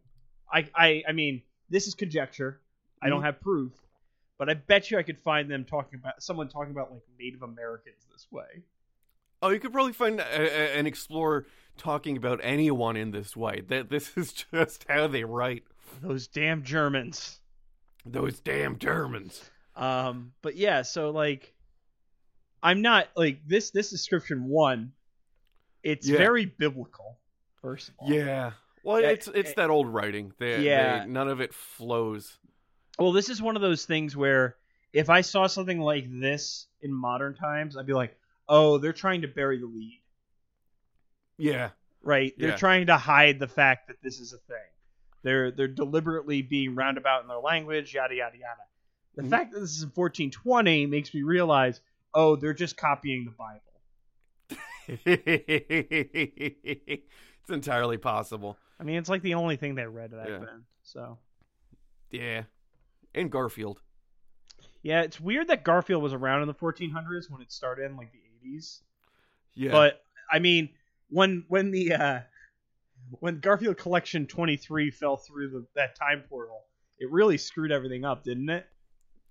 [0.51, 2.61] I I I mean this is conjecture
[3.03, 3.25] I don't Mhm.
[3.27, 3.73] have proof
[4.43, 7.43] but I bet you I could find them talking about someone talking about like Native
[7.43, 8.63] Americans this way
[9.41, 13.63] Oh, you could probably find a, a, an explorer talking about anyone in this way.
[13.69, 15.63] That this is just how they write.
[16.01, 17.39] those damn Germans
[18.05, 19.49] Those damn Germans.
[19.77, 21.55] um but yeah so like
[22.65, 24.93] I'm not like this this description one
[25.85, 26.19] it's Yeah.
[26.19, 27.19] very biblical
[27.61, 28.53] first of all Yeah.
[28.85, 30.33] Well, Yeah, it's it's eh, that old writing.
[30.41, 31.05] They, yeah.
[31.05, 32.39] they- none of it flows.
[32.99, 34.57] Well, this is one of those things where
[34.93, 38.17] if I saw something like this in modern times, I'd be like,
[38.49, 40.03] "Oh, they're trying to bury the lead."
[41.39, 41.71] Yeah.
[42.03, 42.35] Right?
[42.37, 42.57] They're Yeah.
[42.57, 44.57] trying to hide the fact that this is a thing.
[45.23, 48.63] They're they're deliberately being roundabout in their language, yada yada yada.
[49.15, 49.31] The Mhm.
[49.31, 51.81] fact that this is in 1420 makes me realize,
[52.13, 53.61] "Oh, they're just copying the Bible."
[56.97, 58.59] it's entirely possible.
[58.81, 60.39] I mean, it's like the only thing they read back Yeah.
[60.41, 60.65] then.
[60.83, 61.19] So,
[62.11, 62.43] Yeah.
[63.15, 63.81] And Garfield.
[64.83, 68.13] yeah, it's weird that Garfield was around in the 1400s when it started in like
[68.13, 68.81] the 80s.
[69.55, 69.71] Yeah.
[69.71, 70.71] But I mean,
[71.11, 72.21] when when the uh,
[73.21, 76.63] when Garfield Collection 23 fell through the, that time portal,
[76.99, 78.67] it really screwed everything up, didn't it?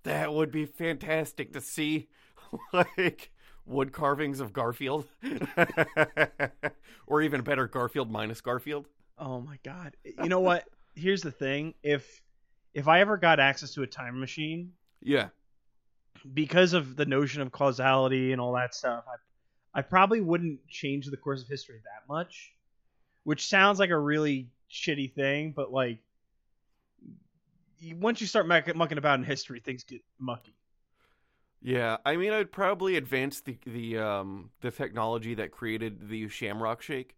[0.04, 2.08] that would be fantastic to see.
[2.72, 3.30] like
[3.64, 5.06] wood carvings of Garfield.
[7.06, 8.86] or even better, Garfield minus Garfield.
[9.18, 9.96] Oh my god!
[10.04, 10.64] You know what?
[10.94, 12.20] Here's the thing: if
[12.74, 15.28] if I ever got access to a time machine, Yeah.
[16.34, 19.16] because of the notion of causality and all that stuff, I
[19.74, 22.52] I probably wouldn't change the course of history that much.
[23.24, 26.00] Which sounds like a really shitty thing, but like
[27.94, 30.54] once you start muck- mucking about in history, things get mucky.
[31.60, 36.82] Yeah, I mean, I'd probably advance the the um the technology that created the Shamrock
[36.82, 37.16] Shake.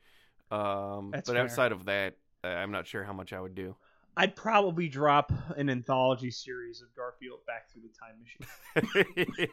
[0.51, 1.39] Um, but fair.
[1.39, 3.75] outside of that, I'm not sure how much I would do.
[4.17, 9.51] I'd probably drop an anthology series of Garfield back through the time machine,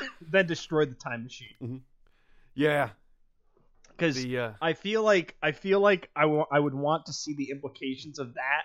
[0.20, 1.82] then destroy the time machine.
[2.54, 2.90] yeah,
[3.96, 7.50] Because uh, I feel like I feel like I I would want to see the
[7.50, 8.62] implications of that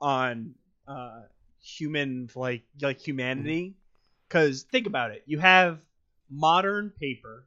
[0.00, 0.54] on
[0.86, 1.22] uh,
[1.62, 3.76] human like like humanity.
[4.28, 5.80] Because think about it, you have
[6.30, 7.46] modern paper,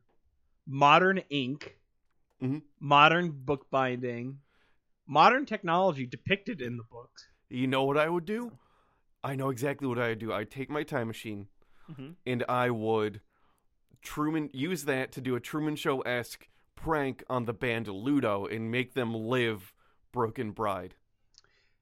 [0.68, 1.78] modern ink,
[2.42, 2.62] Mhm.
[2.80, 4.40] modern bookbinding,
[5.12, 7.28] modern technology depicted in the books.
[7.50, 8.52] you know what I would do?
[9.24, 10.32] I know exactly what I would do.
[10.34, 11.48] I'd take my time machine
[11.92, 12.16] Mhm.
[12.26, 13.20] and I would
[14.02, 18.72] Truman use that to do a Truman Show esque prank on the band Ludo and
[18.72, 19.74] make them live
[20.12, 20.96] Broken Bride.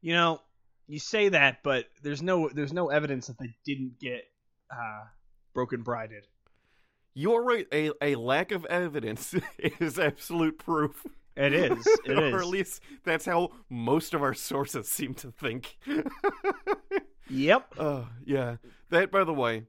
[0.01, 0.41] You know,
[0.87, 4.23] you say that, but there's no there's no evidence that they didn't get
[4.71, 5.05] uh,
[5.53, 6.25] broken brided.
[7.13, 7.67] You're right.
[7.71, 11.05] A, a lack of evidence is absolute proof.
[11.39, 11.87] It is.
[12.05, 12.33] It is.
[12.33, 15.77] or at least that's how most of our sources seem to think.
[17.31, 17.75] Yep.
[17.77, 18.55] uh, yeah.
[18.89, 19.65] That, by the way,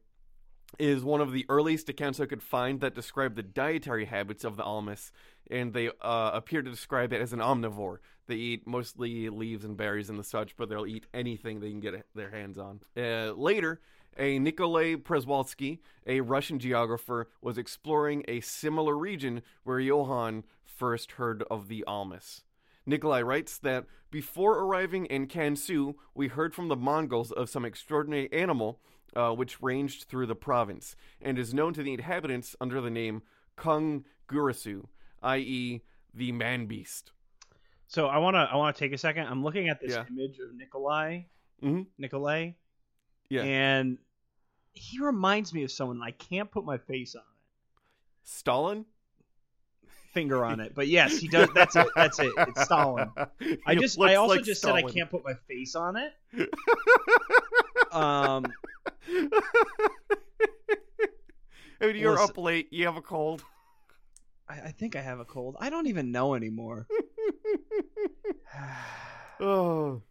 [0.78, 4.56] is one of the earliest accounts I could find that describe the dietary habits of
[4.56, 5.12] the Almas,
[5.50, 7.98] and they uh, appear to describe it as an omnivore.
[8.28, 11.80] They eat mostly leaves and berries and the such, but they'll eat anything they can
[11.80, 12.80] get their hands on.
[12.96, 13.80] Uh, later,
[14.18, 21.42] a Nikolai Przewalski, a Russian geographer, was exploring a similar region where Johann first heard
[21.50, 22.42] of the Almas.
[22.86, 28.32] Nikolai writes that before arriving in Kansu, we heard from the Mongols of some extraordinary
[28.32, 28.80] animal
[29.14, 33.22] uh, which ranged through the province and is known to the inhabitants under the name
[33.56, 34.86] Kung Gurasu,
[35.22, 35.82] i.e.,
[36.14, 37.12] the man beast.
[37.86, 39.26] So I wanna I wanna take a second.
[39.26, 40.04] I'm looking at this Yeah.
[40.08, 41.22] image of Nikolai.
[41.62, 41.86] Mhm.
[41.98, 42.52] Nikolai.
[43.30, 43.42] Yeah.
[43.42, 43.98] And
[44.72, 46.02] he reminds me of someone.
[46.02, 48.84] I can't put my face on it, Stalin?
[50.12, 50.74] finger on it.
[50.74, 51.48] But yes, he does.
[51.54, 51.86] That's it.
[51.96, 52.32] That's it.
[52.36, 53.10] It's Stalin.
[53.66, 56.12] I just I also like just said I can't put my face on it.
[57.92, 58.46] Um,
[59.08, 59.28] I
[61.80, 62.72] mean, you're Listen- up late.
[62.72, 63.42] You have a cold.
[64.48, 65.56] I, I think I have a cold.
[65.58, 66.86] I don't even know anymore.
[69.40, 70.02] Oh.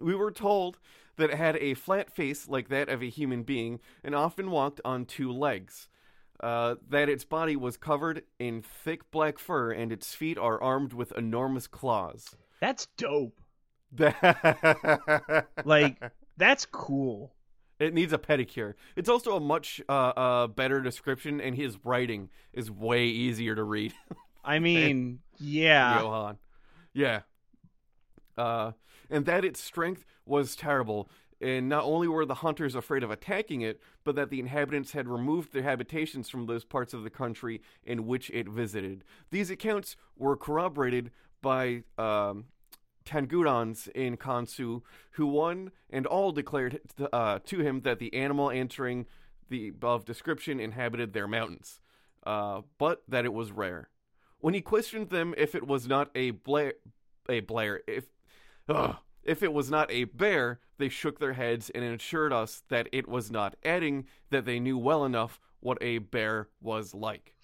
[0.00, 0.78] We were told
[1.16, 5.04] that had a flat face like that of a human being and often walked on
[5.04, 5.88] two legs.
[6.40, 10.92] Uh, that its body was covered in thick black fur and its feet are armed
[10.92, 12.34] with enormous claws.
[12.60, 13.40] That's dope.
[15.64, 16.02] Like
[16.36, 17.34] that's cool.
[17.78, 18.74] It needs a pedicure.
[18.96, 23.64] It's also a much uh, uh, better description, and his writing is way easier to
[23.64, 23.92] read.
[24.44, 26.00] I mean, yeah.
[26.00, 26.38] Johan.
[26.92, 27.20] Yeah.
[28.38, 28.72] Uh,
[29.10, 31.08] and that its strength was terrible.
[31.40, 35.08] And not only were the hunters afraid of attacking it, but that the inhabitants had
[35.08, 39.02] removed their habitations from those parts of the country in which it visited.
[39.30, 41.10] These accounts were corroborated
[41.40, 42.44] by um,
[43.04, 46.80] Tangutans in Kansu, who one and all declared
[47.12, 49.06] uh, to him that the animal answering
[49.48, 51.80] the above description inhabited their mountains,
[52.24, 53.88] uh, but that it was rare.
[54.38, 56.74] When he questioned them if it was not a Blair,
[57.28, 58.06] a Blair, if
[58.68, 62.88] ugh, if it was not a bear, they shook their heads and assured us that
[62.92, 67.34] it was not, adding that they knew well enough what a bear was like.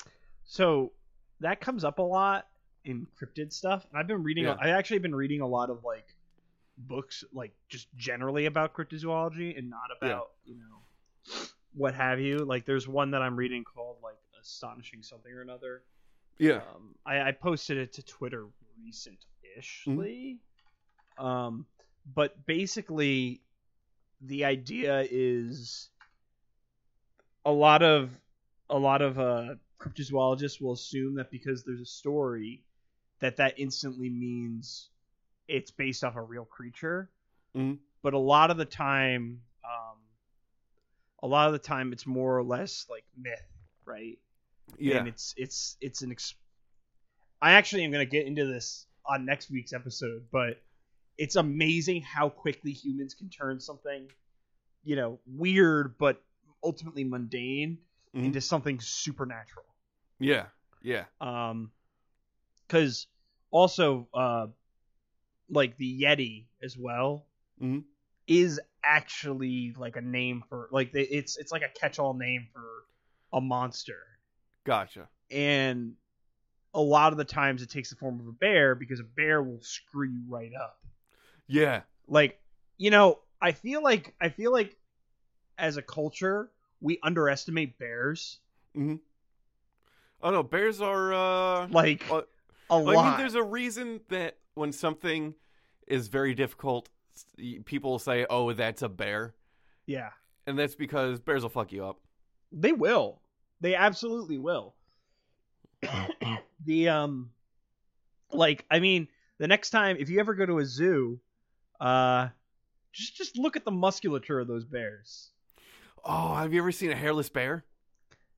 [0.45, 0.93] So
[1.41, 2.49] that comes up a lot
[2.85, 3.87] in cryptid stuff.
[3.91, 4.45] And I've been reading.
[4.45, 4.57] Yeah.
[4.61, 6.15] I actually been reading a lot of like
[6.79, 11.37] books, like just generally about cryptozoology and not about you know
[11.75, 12.39] what have you.
[12.39, 15.83] Like there's one that I'm reading called like astonishing something or another.
[16.39, 16.63] Yeah.
[16.75, 18.47] Um, I, I posted it to Twitter
[18.83, 20.39] recent-ishly.
[21.19, 21.67] Um,
[22.15, 23.41] but basically,
[24.21, 25.91] the idea is
[27.45, 28.11] a lot of
[28.71, 32.63] a lot of uh, cryptozoologists will assume that because there's a story,
[33.21, 34.91] that that instantly means
[35.49, 37.11] it's based off a real creature.
[37.55, 37.79] Mhm.
[38.03, 39.99] But a lot of the time, um,
[41.23, 43.43] a lot of the time, it's more or less like myth,
[43.85, 44.19] right?
[44.79, 44.99] Yeah.
[44.99, 46.35] and it's it's it's an ex-
[47.41, 50.61] I actually am going to get into this on next week's episode, but
[51.19, 54.09] it's amazing how quickly humans can turn something,
[54.85, 56.23] you know, weird but
[56.63, 57.79] ultimately mundane
[58.15, 58.25] Mhm.
[58.27, 59.67] into something supernatural.
[60.21, 60.47] yeah.
[60.81, 61.07] Yeah.
[61.21, 61.73] Um,
[62.67, 63.07] because
[63.51, 64.47] also, uh,
[65.51, 67.27] like the Yeti as well
[67.61, 67.85] Mhm.
[68.27, 72.85] is actually like a name for like it's it's like a catch-all name for
[73.33, 74.01] a monster
[74.65, 75.09] Gotcha.
[75.31, 75.97] and
[76.75, 79.43] a lot of the times it takes the form of a bear because a bear
[79.43, 80.78] will screw you right up.
[81.49, 81.83] Yeah.
[82.07, 82.41] Like,
[82.77, 84.77] you know, I feel like I feel like
[85.59, 88.39] as a culture we underestimate bears
[90.23, 92.23] Oh no, bears are uh like uh,
[92.71, 93.19] a I mean, lot.
[93.19, 95.35] there's a reason that when something
[95.87, 96.89] is very difficult,
[97.65, 99.35] people say, "Oh, that's a bear,"
[99.87, 100.11] yeah,
[100.47, 102.01] and that's because bears will fuck you up.
[102.53, 103.21] they will.
[103.61, 104.75] They absolutely will.
[106.65, 107.31] the um,
[108.33, 109.09] like I mean,
[109.39, 111.21] the next time if you ever go to a zoo,
[111.81, 112.29] uh,
[112.93, 115.31] just just look at the musculature of those bears.
[116.05, 117.65] Oh, have you ever seen a hairless bear?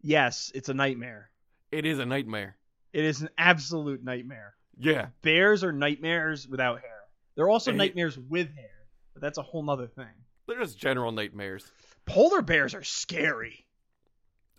[0.03, 1.31] Yes, it's a nightmare.
[1.71, 2.57] It is a nightmare.
[2.93, 4.55] It is an absolute nightmare.
[4.79, 5.09] Yeah.
[5.23, 7.01] Bears are nightmares without hair.
[7.37, 7.77] They're also Hey.
[7.77, 10.09] nightmares with hair, but that's a whole nother thing.
[10.49, 11.71] They're just general nightmares.
[12.07, 13.67] Polar bears are scary.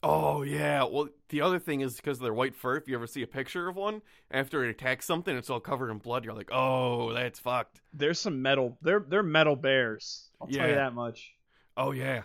[0.03, 0.83] Oh yeah.
[0.83, 2.75] Well, the other thing is because of their white fur.
[2.77, 5.91] If you ever see a picture of one after it attacks something, it's all covered
[5.91, 6.25] in blood.
[6.25, 7.81] You're like, oh, that's fucked.
[7.93, 8.77] There's some metal.
[8.81, 10.29] They're they're metal bears.
[10.41, 11.33] I'll tell you that much.
[11.77, 12.23] Oh yeah.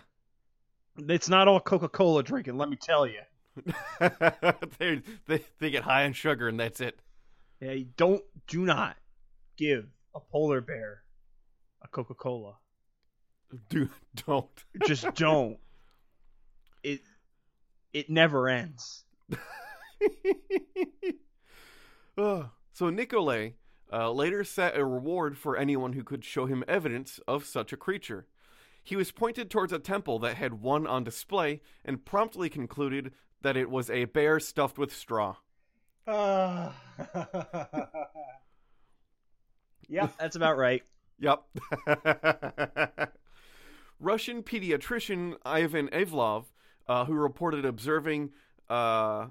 [0.97, 2.57] It's not all Coca-Cola drinking.
[2.57, 3.19] Let me tell you.
[4.79, 6.99] they they they get high on sugar and that's it.
[7.59, 8.97] Yeah, don't do not
[9.55, 9.85] give
[10.15, 11.03] a polar bear
[11.83, 12.55] a Coca-Cola.
[13.69, 13.89] Do
[14.27, 14.47] don't.
[14.85, 15.57] Just don't.
[17.97, 19.05] It never ends.
[22.17, 23.55] So Nicolay
[23.91, 27.77] uh, later set a reward for anyone who could show him evidence of such a
[27.77, 28.27] creature.
[28.83, 33.57] He was pointed towards a temple that had one on display and promptly concluded that
[33.57, 35.37] it was a bear stuffed with straw.
[36.05, 36.71] Uh,
[39.87, 40.83] yep, that's about right.
[41.19, 41.41] Yep.
[43.99, 46.45] Russian pediatrician Ivan Ivlov,
[46.87, 48.31] uh, who reported observing
[48.69, 49.27] uh,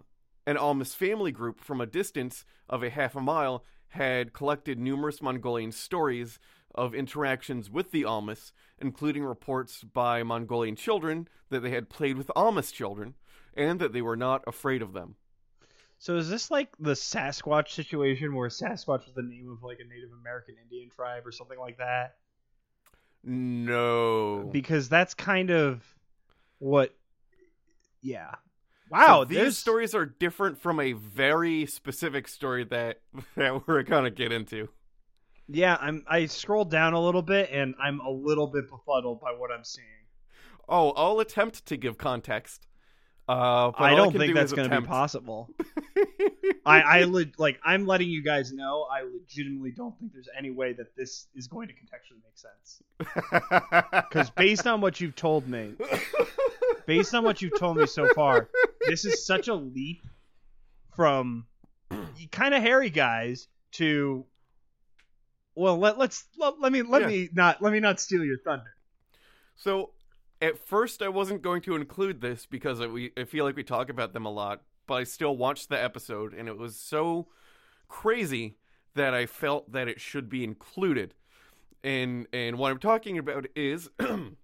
[0.46, 5.22] an Almas family group from a distance of a half a mile, had collected numerous
[5.22, 6.38] Mongolian stories
[6.74, 12.30] of interactions with the Almas, including reports by Mongolian children that they had played with
[12.36, 13.14] Almas children
[13.56, 15.16] and that they were not afraid of them.
[15.98, 19.88] So is this like the Sasquatch situation where Sasquatch was the name of like a
[19.88, 22.16] Native American Indian tribe or something like that?
[23.24, 24.50] No.
[24.52, 25.82] Because that's kind of
[26.58, 26.94] what
[28.02, 28.30] yeah.
[28.30, 28.36] So
[28.90, 33.00] Wow, these there's stories are different from a very specific story that
[33.36, 34.68] that we're gonna get into.
[35.48, 39.32] Yeah, I'm I scrolled down a little bit and I'm a little bit befuddled by
[39.32, 39.86] what I'm seeing.
[40.68, 42.66] Oh, I'll attempt to give context.
[43.28, 45.50] Uh, but I don't can think do that's going to be possible.
[46.66, 50.50] I, I le- like I'm letting you guys know I legitimately don't think there's any
[50.50, 52.82] way that this is going to contextually make sense.
[54.08, 55.74] Because based on what you've told me,
[56.86, 58.48] based on what you've told me so far,
[58.86, 60.02] this is such a leap
[60.94, 61.46] from
[62.30, 64.24] kind of hairy guys to
[65.54, 67.08] well let, let's let, let me let Yeah.
[67.08, 68.74] me not let me not steal your thunder.
[69.56, 69.90] So,
[70.42, 73.64] at first, I wasn't going to include this because I, we, I feel like we
[73.64, 77.28] talk about them a lot, but I still watched the episode, and it was so
[77.88, 78.58] crazy
[78.94, 81.14] that I felt that it should be included.
[81.82, 83.88] And and what I'm talking about is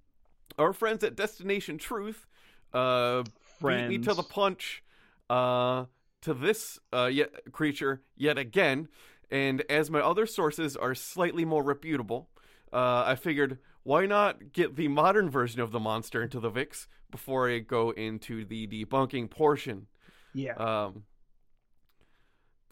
[0.59, 2.27] our friends at Destination Truth
[2.73, 3.23] uh,
[3.63, 4.83] beat me to the punch
[5.31, 5.87] uh,
[6.23, 8.89] to this uh, yet, creature yet again.
[9.31, 12.29] And as my other sources are slightly more reputable,
[12.73, 16.87] uh, I figured why not get the modern version of the monster into the VIX
[17.11, 19.87] before I go into the debunking portion.
[20.35, 20.55] Yeah.
[20.55, 21.05] Um,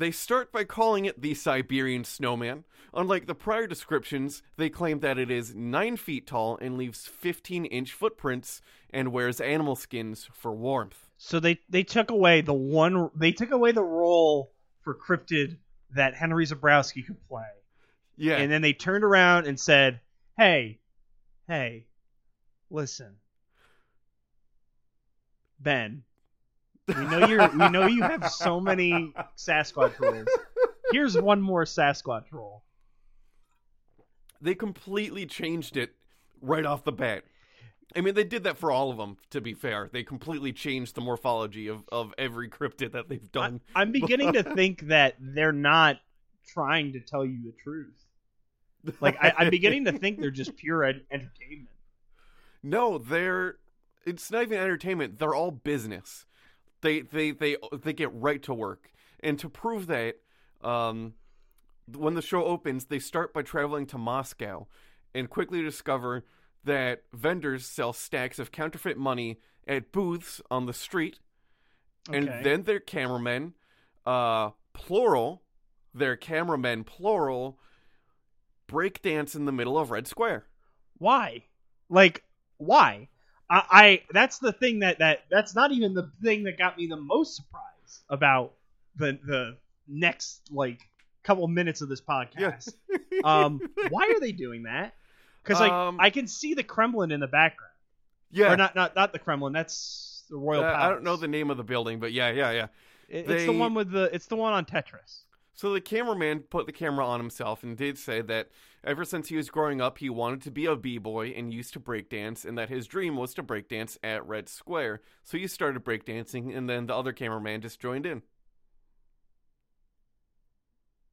[0.00, 2.64] they start by calling it the Siberian snowman.
[2.92, 7.66] Unlike the prior descriptions, they claim that it is 9 feet tall and leaves 15
[7.66, 11.06] inch footprints and wears animal skins for warmth.
[11.18, 15.58] So they they took away the one they took away the role for cryptid
[15.94, 17.50] that Henry Zebrowski could play.
[18.16, 18.36] Yeah.
[18.36, 20.00] And then they turned around and said,
[20.36, 20.80] "Hey,
[21.46, 21.86] hey,
[22.70, 23.16] listen,
[25.60, 26.04] Ben,
[26.96, 30.26] we know you're we know you have so many Sasquatch roles.
[30.92, 32.62] Here's one more Sasquatch role.
[34.40, 35.92] they completely changed it
[36.40, 37.24] right off the bat.
[37.96, 39.90] I mean, they did that for all of them, to be fair.
[39.92, 43.60] They completely changed the morphology of, of every cryptid that they've done.
[43.74, 45.98] I, I'm beginning to think that they're not
[46.46, 47.94] trying to tell you the truth.
[49.00, 51.68] Like I, I'm beginning to think they're just pure ed- entertainment.
[52.62, 53.56] No, they're
[54.06, 55.18] it's not even entertainment.
[55.18, 56.24] They're all business.
[56.82, 58.90] They they they they get right to work.
[59.22, 60.16] And to prove that,
[60.62, 61.14] um,
[61.94, 64.66] when the show opens, they start by traveling to Moscow
[65.14, 66.24] and quickly discover
[66.64, 71.18] that vendors sell stacks of counterfeit money at booths on the street.
[72.10, 73.54] And then their cameramen,
[74.06, 75.42] uh, plural,
[75.94, 77.58] their cameramen, plural,
[78.66, 80.46] break dance in the middle of Red Square.
[80.96, 81.44] Why?
[81.88, 82.24] Like
[82.56, 83.08] why?
[83.50, 86.86] I, I that's the thing that that that's not even the thing that got me
[86.86, 88.52] the most surprised about
[88.96, 89.56] the the
[89.88, 90.78] next like
[91.24, 92.72] couple minutes of this podcast.
[93.24, 94.94] um, why are they doing that?
[95.42, 97.72] Because like Um, I can see the Kremlin in the background.
[98.30, 98.52] Yeah.
[98.52, 99.52] Or not not not the Kremlin.
[99.52, 100.84] That's the Royal Uh, Palace.
[100.84, 102.66] I don't know the name of the building, but yeah, yeah, yeah.
[103.08, 104.04] It- It's the one with the.
[104.14, 105.22] It's the one on Tetris.
[105.54, 108.48] So the cameraman put the camera on himself and did say that
[108.82, 111.80] ever since he was growing up, he wanted to be a b-boy and used to
[111.80, 115.02] breakdance, and that his dream was to breakdance at Red Square.
[115.22, 118.22] So he started breakdancing, and then the other cameraman just joined in.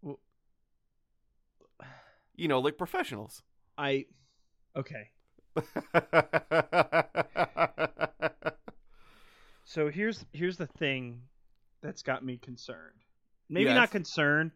[0.02, 0.20] Well-
[2.36, 3.42] You know, like professionals.
[3.78, 4.06] I.
[4.76, 5.10] Okay.
[9.64, 11.22] So here's here's the thing
[11.82, 13.04] that's got me concerned.
[13.50, 13.76] Maybe Yes.
[13.76, 14.52] not concerned,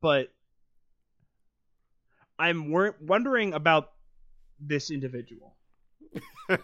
[0.00, 0.32] but
[2.38, 3.92] I'm wor- wondering about
[4.58, 5.56] this individual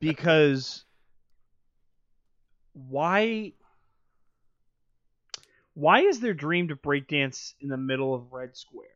[0.00, 0.84] because
[2.72, 3.52] why
[5.74, 8.86] why is their dream to breakdance in the middle of Red Square?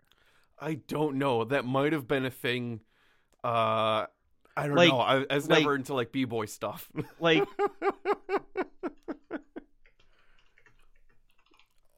[0.59, 1.45] I don't know.
[1.45, 2.80] That might have been a thing.
[3.43, 4.07] Uh,
[4.57, 5.01] I don't Like- know.
[5.01, 6.91] I, I was like- never into like b-boy stuff.
[7.20, 7.43] Like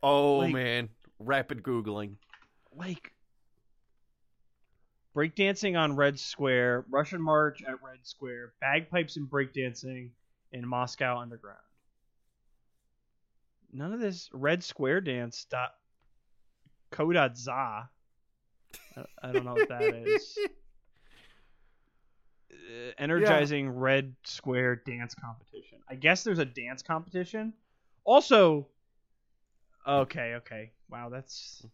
[0.06, 0.88] oh Like- man,
[1.18, 2.16] rapid googling.
[2.74, 3.12] like
[5.14, 10.10] breakdancing on Red Square, Russian March at Red Square, bagpipes and breakdancing
[10.52, 11.58] in Moscow Underground.
[13.72, 15.74] None of this Red Square dance dot
[16.90, 17.88] co dot za.
[18.96, 20.38] I- I don't know what that is.
[22.50, 25.78] Uh, energizing Red Square dance competition.
[25.88, 27.52] I guess there's a dance competition.
[28.04, 28.66] Also,
[29.86, 30.72] okay, okay.
[30.90, 31.64] Wow, that's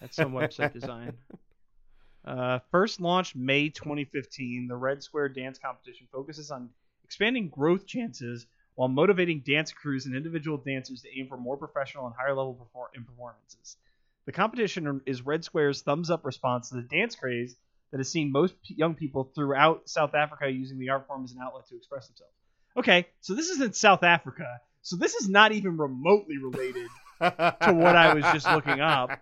[0.00, 1.16] that's some website design.
[2.24, 6.70] Uh, first launched May 2015, the Red Square Dance Competition focuses on
[7.04, 12.06] expanding growth chances while motivating dance crews and individual dancers to aim for more professional
[12.06, 13.76] and higher level perfor- in performances.
[14.26, 17.56] The competition is Red Square's thumbs up response to the dance craze
[17.90, 21.32] that has seen most p- young people throughout South Africa using the art form as
[21.32, 22.32] an outlet to express themselves.
[22.76, 26.88] Okay, so this is in South Africa, so this is not even remotely related
[27.20, 29.10] to what I was just looking up.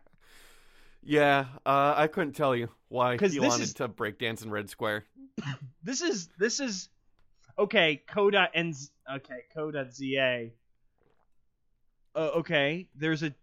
[1.05, 4.71] Yeah, uh, I couldn't tell you why he wanted is- to break dance in Red
[4.71, 5.05] Square.
[5.83, 6.91] this is this is
[7.59, 8.01] okay.
[8.07, 9.41] Co.nz okay.
[9.53, 10.51] Co.za.
[12.15, 13.35] uh, okay, there's a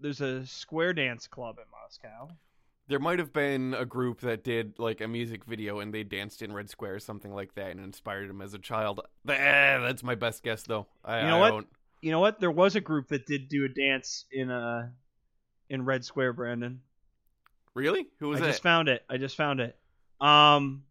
[0.00, 2.30] there's a square dance club in Moscow.
[2.88, 6.40] There might have been a group that did like a music video and they danced
[6.40, 9.00] in Red Square or something like that and inspired him as a child.
[9.26, 10.86] That's my best guess though.
[11.04, 11.50] I, You know I what?
[11.50, 11.68] don't-
[12.04, 12.38] You know what?
[12.38, 14.90] There was a group that did do a dance in uh
[15.70, 16.82] in Red Square, Brandon.
[17.72, 18.08] Really?
[18.20, 18.44] Who was it?
[18.44, 19.02] I just found it.
[19.08, 19.74] I just found it.
[20.20, 20.82] Um,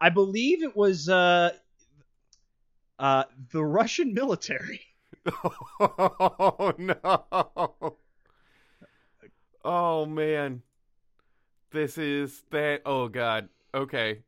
[0.00, 1.52] I believe it was uh
[2.98, 4.80] uh the Russian military.
[5.80, 7.96] oh no.
[9.64, 10.62] Oh man.
[11.70, 13.48] This is that oh god.
[13.72, 14.22] Okay.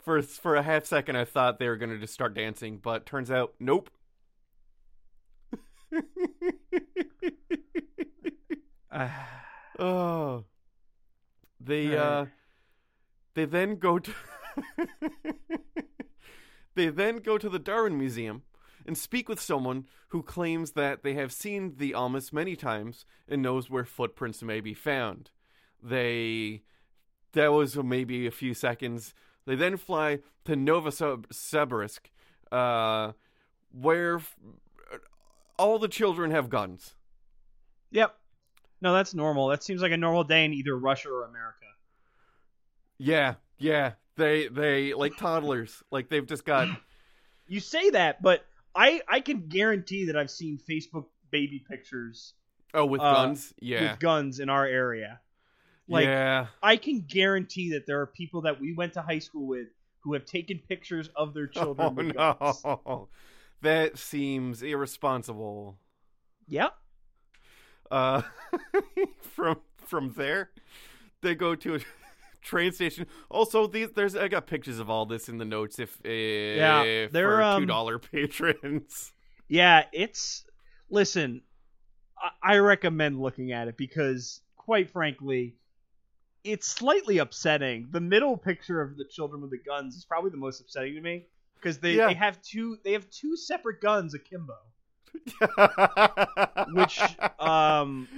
[0.00, 3.04] For for a half second I thought they were going to just start dancing, but
[3.04, 3.90] turns out nope.
[9.78, 10.44] oh.
[11.60, 12.26] they uh,
[13.34, 14.14] they then go to
[16.78, 18.44] They then go to the Darwin Museum
[18.86, 23.42] and speak with someone who claims that they have seen the Almas many times and
[23.42, 25.32] knows where footprints may be found.
[25.82, 26.62] They
[27.32, 29.12] that was maybe a few seconds.
[29.44, 31.98] They then fly to Novosibirsk,
[32.52, 33.12] uh,
[33.72, 34.36] where f-
[35.58, 36.94] all the children have guns.
[37.90, 38.14] Yep.
[38.80, 39.48] No, that's normal.
[39.48, 41.66] That seems like a normal day in either Russia or America.
[42.98, 43.92] Yeah, yeah.
[44.16, 45.82] They they like toddlers.
[45.90, 46.68] like they've just got
[47.48, 48.44] You say that, but
[48.74, 52.34] I I can guarantee that I've seen Facebook baby pictures
[52.74, 53.54] oh with Uh, guns.
[53.60, 55.20] Yeah, with guns in our area.
[55.88, 56.48] Like yeah.
[56.62, 59.68] I can guarantee that there are people that we went to high school with
[60.00, 62.64] who have taken pictures of their children Oh with guns.
[62.64, 63.08] no,
[63.62, 65.78] that seems irresponsible.
[66.48, 66.74] Yep.
[67.90, 68.22] Uh,
[69.20, 70.50] from from there,
[71.22, 71.80] they go to a
[72.42, 73.06] train station.
[73.30, 75.78] Also, these there's I got pictures of all this in the notes.
[75.78, 79.12] If uh, Yeah, for they're, um, two dollar patrons.
[79.48, 80.44] Yeah, it's
[80.90, 81.42] listen.
[82.42, 85.56] I, I recommend looking at it because, quite frankly,
[86.44, 87.88] it's slightly upsetting.
[87.90, 91.00] The middle picture of the children with the guns is probably the most upsetting to
[91.00, 91.26] me
[91.60, 92.06] because they, Yeah.
[92.08, 94.54] they have two they have two separate guns akimbo.
[96.72, 97.00] Which,
[97.38, 98.08] um,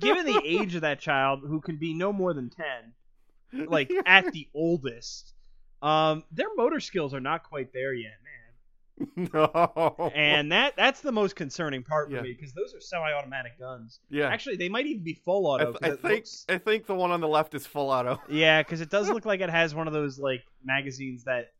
[0.00, 4.32] given the age of that child, who can be no more than ten, like at
[4.32, 5.34] the oldest,
[5.82, 9.30] um, their motor skills are not quite there yet, man.
[9.32, 12.22] no, and that that's the most concerning part for Yeah.
[12.22, 14.00] me because those are semi-automatic guns.
[14.10, 15.72] yeah, Actually, they might even be full I, auto.
[15.72, 18.20] th- I think looks- I think the one on the left is full auto.
[18.28, 21.52] yeah, because it does look like it has one of those like magazines that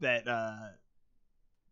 [0.00, 0.56] that uh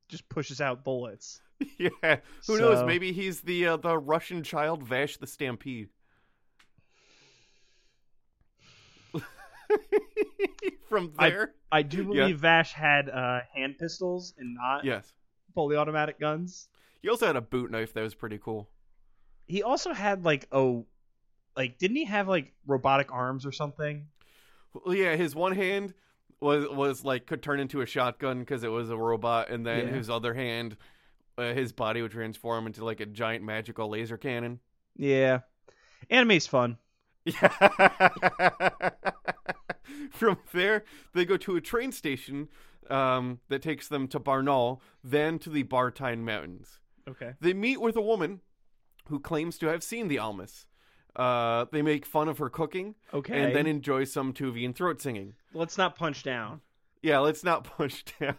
[0.09, 1.41] just pushes out bullets.
[1.79, 2.85] yeah, who knows?
[2.85, 5.89] Maybe he's the uh, the Russian child Vash the Stampede.
[10.89, 12.05] From there, I do Yeah.
[12.05, 15.13] believe Vash had uh, hand pistols and not yes.
[15.55, 16.69] fully automatic guns.
[17.03, 18.69] He also had a boot knife that was pretty cool.
[19.47, 20.87] He also had like oh,
[21.57, 24.07] like didn't he have like robotic arms or something?
[24.73, 25.95] Well, yeah, his one hand
[26.41, 29.87] was was like could turn into a shotgun because it was a robot, and then
[29.89, 29.93] Yeah.
[29.95, 30.77] his other hand,
[31.39, 34.61] uh, his body would transform into like a giant magical laser cannon.
[34.97, 35.41] Yeah,
[36.11, 36.79] anime's fun.
[37.25, 37.49] Yeah.
[40.11, 42.49] From there, they go to a train station
[42.91, 46.81] um, that takes them to Barnaul, then to the Bartine Mountains.
[47.09, 47.33] Okay.
[47.41, 48.41] They meet with a woman
[49.09, 50.67] who claims to have seen the Almas.
[51.17, 53.41] Uh, they make fun of her cooking Okay.
[53.41, 55.35] and then enjoy some Tuvian throat singing.
[55.53, 56.61] let's not punch down.
[57.03, 58.37] Yeah, let's not punch down.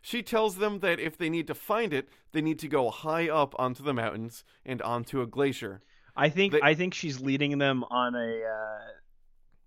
[0.00, 3.28] she tells them that if they need to find it, they need to go high
[3.28, 5.82] up onto the mountains and onto a glacier.
[6.16, 8.78] I think They- I think she's leading them on a uh,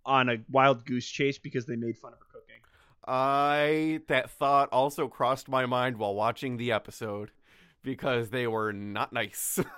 [0.05, 2.61] on a wild goose chase because they made fun of her cooking.
[3.05, 7.29] I that thought also crossed my mind while watching the episode
[7.83, 9.59] because they were not nice.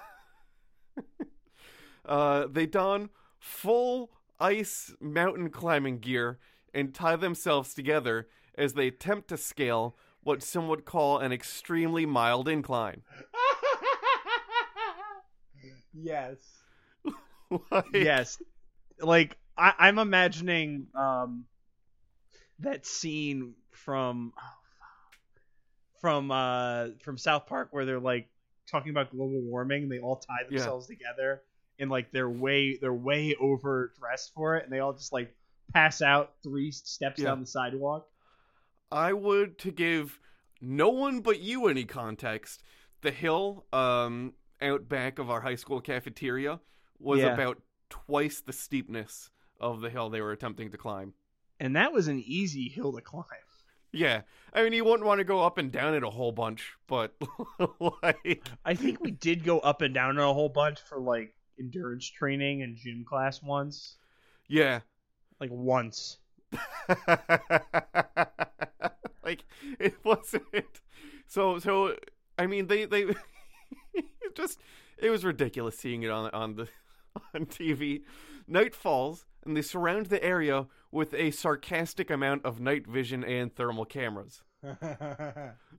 [2.06, 6.40] uh, they don full ice mountain climbing gear
[6.74, 12.06] and tie themselves together as they attempt to scale what some would call an extremely
[12.06, 13.02] mild incline.
[15.94, 16.38] yes.
[17.72, 18.42] Like- Yes.
[19.00, 21.46] Like I, I'm imagining um
[22.60, 24.42] that scene from oh,
[26.00, 28.30] from uh from South Park where they're like
[28.70, 29.84] talking about global warming.
[29.84, 30.58] And they all tie Yeah.
[30.60, 31.42] themselves together
[31.82, 35.36] and like they're way they're way overdressed for it, and they all just like
[35.74, 37.26] pass out three steps Yeah.
[37.30, 38.08] down the sidewalk.
[38.92, 40.20] I would to give
[40.62, 42.64] no one but you any context.
[43.02, 46.60] The hill um out back of our high school cafeteria
[47.00, 47.34] was Yeah.
[47.34, 51.14] about twice the steepness of the hill they were attempting to climb.
[51.60, 53.26] And that was an easy hill to climb.
[53.94, 54.22] Yeah,
[54.54, 57.14] I mean, you wouldn't want to go up and down it a whole bunch, but
[58.02, 61.34] like, I think we did go up and down it a whole bunch for like
[61.62, 63.98] endurance training and gym class once.
[64.48, 64.80] yeah,
[65.40, 66.18] Like once.
[69.24, 69.46] like
[69.80, 70.82] it wasn't.
[71.28, 71.96] So, so
[72.38, 73.04] I mean, they they
[73.94, 74.60] it just
[74.98, 76.68] it was ridiculous seeing it on on the
[77.34, 78.02] on TV.
[78.48, 83.56] Night falls, and they surround the area with a sarcastic amount of night vision and
[83.56, 84.42] thermal cameras.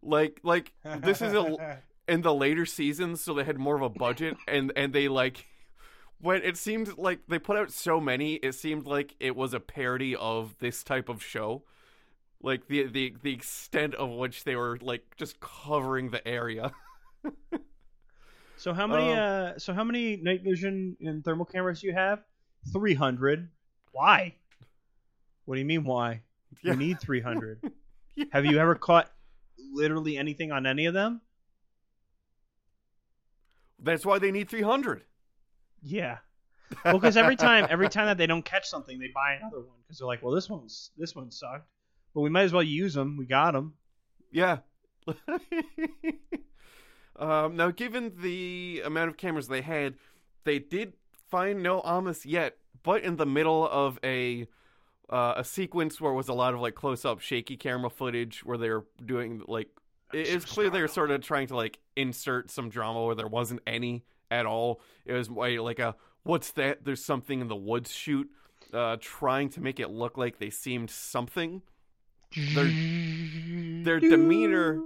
[0.02, 1.78] Like, like this is a
[2.08, 5.46] in the later seasons, so they had more of a budget, and and they like
[6.22, 9.60] when it seemed like they put out so many, it seemed like it was a
[9.60, 11.64] parody of this type of show.
[12.42, 16.72] Like the the the extent of which they were like just covering the area.
[18.56, 21.94] So how many Um, uh so how many night vision and thermal cameras do you
[21.94, 22.22] have?
[22.72, 23.50] 300.
[23.90, 24.36] Why?
[25.44, 26.22] What do you mean why?
[26.62, 26.72] Yeah.
[26.72, 27.60] You need 300.
[28.14, 28.26] Yeah.
[28.30, 29.10] Have you ever caught
[29.72, 31.22] literally anything on any of them?
[33.78, 35.04] That's why they need three hundred.
[35.82, 36.18] Yeah.
[36.84, 39.76] Well, because every time every time that they don't catch something, they buy another one
[39.84, 41.68] because they're like, well, this one's this one sucked,
[42.14, 43.16] but we might as well use them.
[43.18, 43.74] We got them.
[44.30, 44.58] Yeah.
[47.16, 49.94] um, now, given the amount of cameras they had,
[50.44, 50.94] they did
[51.30, 54.46] find no Almas yet, but in the middle of a
[55.10, 58.44] uh, a sequence where it was a lot of like close up, shaky camera footage
[58.44, 59.68] where they're doing like
[60.12, 63.26] it- it's clear they were sort of trying to like insert some drama where there
[63.26, 64.80] wasn't any at all.
[65.04, 66.84] It was like a what's that?
[66.84, 68.28] There's something in the woods shoot,
[68.72, 71.62] uh, trying to make it look like they seemed something.
[72.54, 72.70] Their
[73.84, 74.80] their demeanor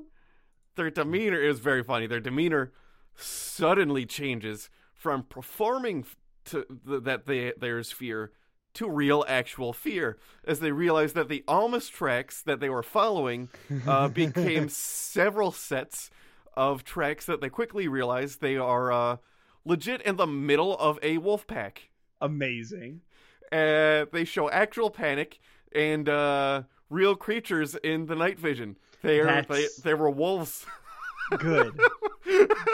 [0.74, 2.06] their demeanor is very funny.
[2.06, 2.72] Their demeanor
[3.14, 6.04] suddenly changes from performing
[6.46, 8.32] to th- that they there's fear
[8.74, 13.48] to real actual fear as they realize that the Almas tracks that they were following
[13.86, 16.10] uh, became several sets
[16.56, 19.16] of tracks that they quickly realized they are uh,
[19.66, 21.90] legit in the middle of a wolf pack.
[22.20, 23.02] Amazing.
[23.52, 25.38] Uh, they show actual panic
[25.74, 28.76] and uh, real creatures in the night vision.
[29.02, 30.64] They are they, they were wolves.
[31.38, 31.78] Good.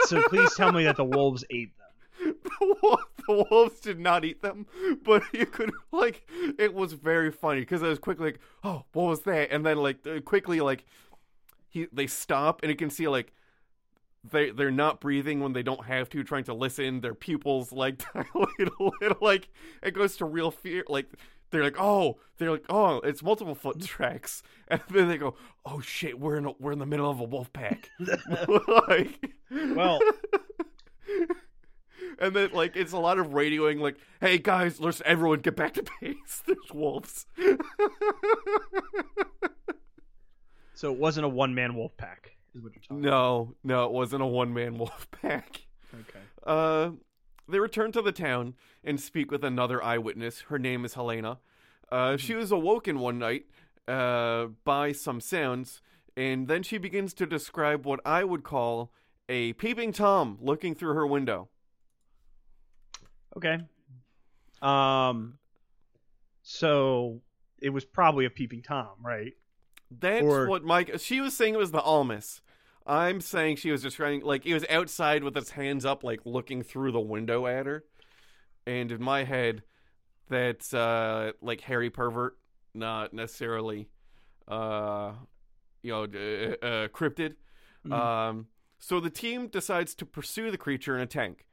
[0.05, 2.35] so please tell me that the wolves ate them.
[2.43, 4.67] the, wolf, the wolves did not eat them,
[5.03, 6.27] but you could like
[6.57, 9.51] it was very funny because it was quickly like, oh, what was that?
[9.51, 10.85] And then like quickly like
[11.69, 13.33] he they stop and you can see like
[14.23, 17.01] they they're not breathing when they don't have to, trying to listen.
[17.01, 18.27] Their pupils like dilate
[18.79, 19.17] a little.
[19.21, 19.49] Like
[19.81, 20.83] it goes to real fear.
[20.87, 21.07] Like
[21.53, 23.85] they're like, oh, they're like, oh, it's multiple foot mm-hmm.
[23.85, 27.19] tracks, and then they go, oh shit, we're in a, we're in the middle of
[27.19, 27.89] a wolf pack.
[28.87, 29.99] like, Well,
[32.19, 35.75] and then like it's a lot of radioing, like, hey guys, let's everyone get back
[35.75, 36.41] to base.
[36.45, 37.27] There's wolves.
[40.73, 43.91] so it wasn't a one man wolf pack, is what you're talking no, no, it
[43.91, 45.61] wasn't a one man wolf pack.
[45.93, 46.19] Okay.
[46.45, 46.91] Uh,
[47.47, 50.41] they return to the town and speak with another eyewitness.
[50.41, 51.39] Her name is Helena.
[51.91, 53.45] Uh, she was awoken one night
[53.87, 55.81] uh, by some sounds,
[56.15, 58.91] and then she begins to describe what I would call
[59.29, 61.49] a peeping Tom looking through her window.
[63.37, 63.59] Okay.
[64.61, 65.37] Um.
[66.43, 67.21] So
[67.61, 69.33] it was probably a peeping tom, right?
[69.91, 70.91] That's Or- what Mike.
[70.99, 72.41] She was saying it was the Almas.
[72.85, 76.19] I'm saying she was just trying, like, it was outside with its hands up, like,
[76.25, 77.85] looking through the window at her.
[78.67, 79.63] And in my head,
[80.29, 82.37] that's, uh, like, Harry Pervert,
[82.73, 83.87] not necessarily,
[84.49, 85.13] uh,
[85.81, 87.35] you know, uh, uh, cryptid.
[87.85, 87.93] Mhm.
[87.93, 88.47] Um,
[88.79, 91.45] so the team decides to pursue the creature in a tank.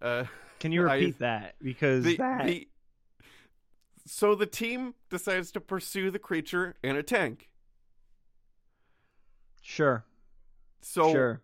[0.00, 0.24] Uh,
[0.60, 1.54] Can you I- repeat that?
[1.62, 2.68] Because the, that the
[4.08, 7.48] so the team decides to pursue the creature in a tank.
[9.62, 10.04] sure,
[10.80, 11.40] So sure.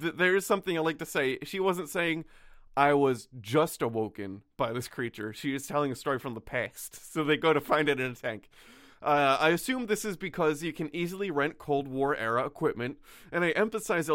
[0.00, 1.38] th- there is something I like to say.
[1.44, 2.24] She wasn't saying
[2.76, 5.32] I was just awoken by this creature.
[5.32, 7.12] She is telling a story from the past.
[7.12, 8.48] So they go to find it in a tank.
[9.02, 12.98] Uh, I assume this is because you can easily rent Cold War era equipment,
[13.32, 14.08] and I emphasize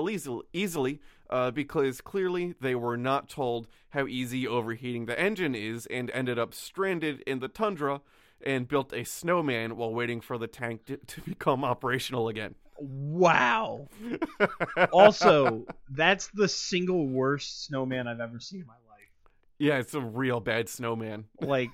[0.54, 6.10] easily, uh, because clearly they were not told how easy overheating the engine is and
[6.12, 8.02] ended up stranded in the tundra
[8.46, 12.56] and built a snowman while waiting for the tank to, to become operational again.
[12.80, 13.88] Wow.
[14.92, 19.10] also, that's the single worst snowman I've ever seen in my life.
[19.58, 21.26] Yeah, it's a real bad snowman.
[21.42, 21.72] Like,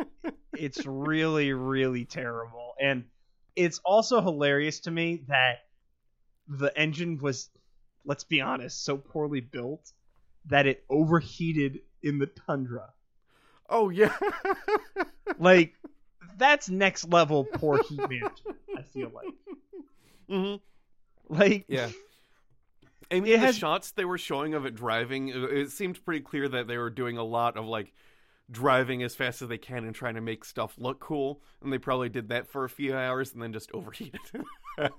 [0.54, 2.74] it's really, really terrible.
[2.80, 3.04] And
[3.56, 5.58] it's also hilarious to me that
[6.48, 7.48] the engine was,
[8.04, 9.92] let's be honest, so poorly built
[10.46, 12.90] that it overheated in the tundra.
[13.68, 14.16] Oh yeah.
[15.38, 15.74] Like,
[16.36, 18.56] that's next level poor heat management.
[18.76, 19.26] I feel like,
[20.30, 21.34] mm-hmm.
[21.34, 21.88] like Yeah.
[23.10, 26.02] I mean, It the has- shots they were showing of it driving, it, it seemed
[26.04, 27.92] pretty clear that they were doing a lot of like
[28.50, 31.40] driving as fast as they can and trying to make stuff look cool.
[31.62, 34.20] And they probably did that for a few hours and then just overheated.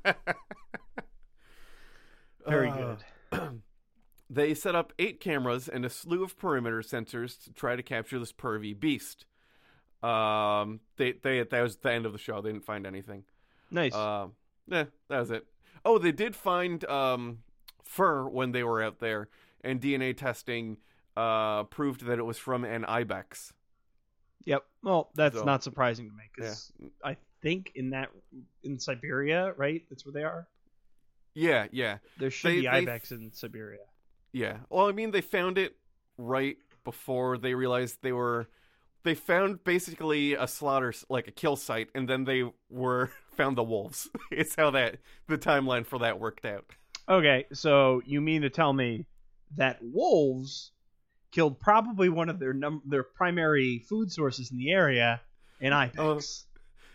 [2.48, 2.96] very Uh,
[3.32, 3.62] good.
[4.30, 8.18] They set up eight cameras and a slew of perimeter sensors to try to capture
[8.18, 9.26] this pervy beast.
[10.02, 12.41] Um, they they that was the end of the show.
[12.41, 13.26] They didn't find anything.
[13.70, 13.94] Nice.
[13.94, 14.28] Uh,
[14.68, 15.46] yeah, that was it.
[15.86, 17.39] Oh, they did find um,
[17.84, 19.30] fur when they were out there,
[19.62, 20.78] and DNA testing
[21.18, 23.53] uh, proved that it was from an ibex.
[24.45, 24.64] yep.
[24.82, 26.72] Well, that's so- not surprising to me because
[27.03, 28.09] I think in that
[28.64, 29.84] in Siberia, right?
[29.89, 30.47] That's where they are.
[31.36, 33.80] Yeah, yeah, There should They- be they- ibex in Siberia.
[34.34, 34.57] yeah.
[34.70, 35.76] Well, I mean, they found it
[36.18, 38.49] right before they realized they were.
[39.03, 43.64] They found basically a slaughter, like a kill site, and then they were found the
[43.64, 44.09] wolves.
[44.32, 44.97] it's how that
[45.28, 46.66] the timeline for that worked out.
[47.09, 49.05] Okay, so you mean to tell me
[49.57, 50.72] that wolves
[51.34, 55.20] killed probably one of their num- their primary food sources in the area,
[55.60, 56.46] an ibex.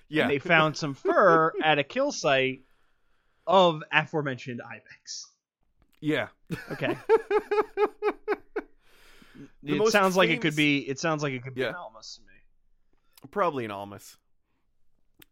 [0.08, 2.62] Yeah, And they found some fur at a kill site
[3.46, 5.26] of aforementioned ibex.
[6.00, 6.28] yeah.
[6.72, 6.96] Okay.
[9.62, 11.68] It sounds like it could be it sounds like it could be Yeah.
[11.70, 13.28] an Almas to me.
[13.30, 14.16] Probably an Almas.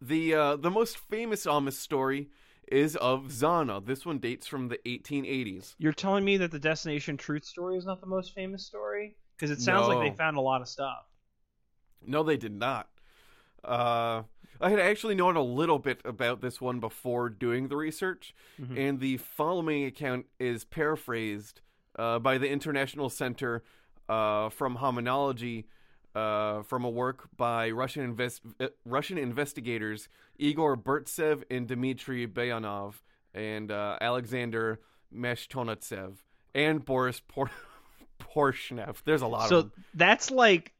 [0.00, 2.28] The uh, the most famous Almas story
[2.68, 3.84] is of Zana.
[3.84, 5.74] This one dates from the 1880s.
[5.78, 9.16] You're telling me that the Destination Truth story is not the most famous story?
[9.36, 11.04] Because it sounds like they found a lot of stuff.
[12.04, 12.88] No, they did not.
[13.64, 14.22] Uh,
[14.60, 18.78] I had actually known a little bit about this one before doing the research, Mhm.
[18.78, 21.60] and the following account is paraphrased
[21.98, 23.62] uh, by the International Center
[24.08, 25.64] uh, from Hominology
[26.16, 30.08] uh, from a work by Russian invest- uh, Russian investigators
[30.38, 32.94] Igor Burtsev and Dmitry Bayanov
[33.34, 34.80] and uh, Alexander
[35.14, 36.14] Meshtonatsev
[36.54, 37.50] and Boris Por-
[38.20, 38.96] Porshnev.
[39.04, 39.84] There's a lot So of them.
[39.94, 40.72] that's like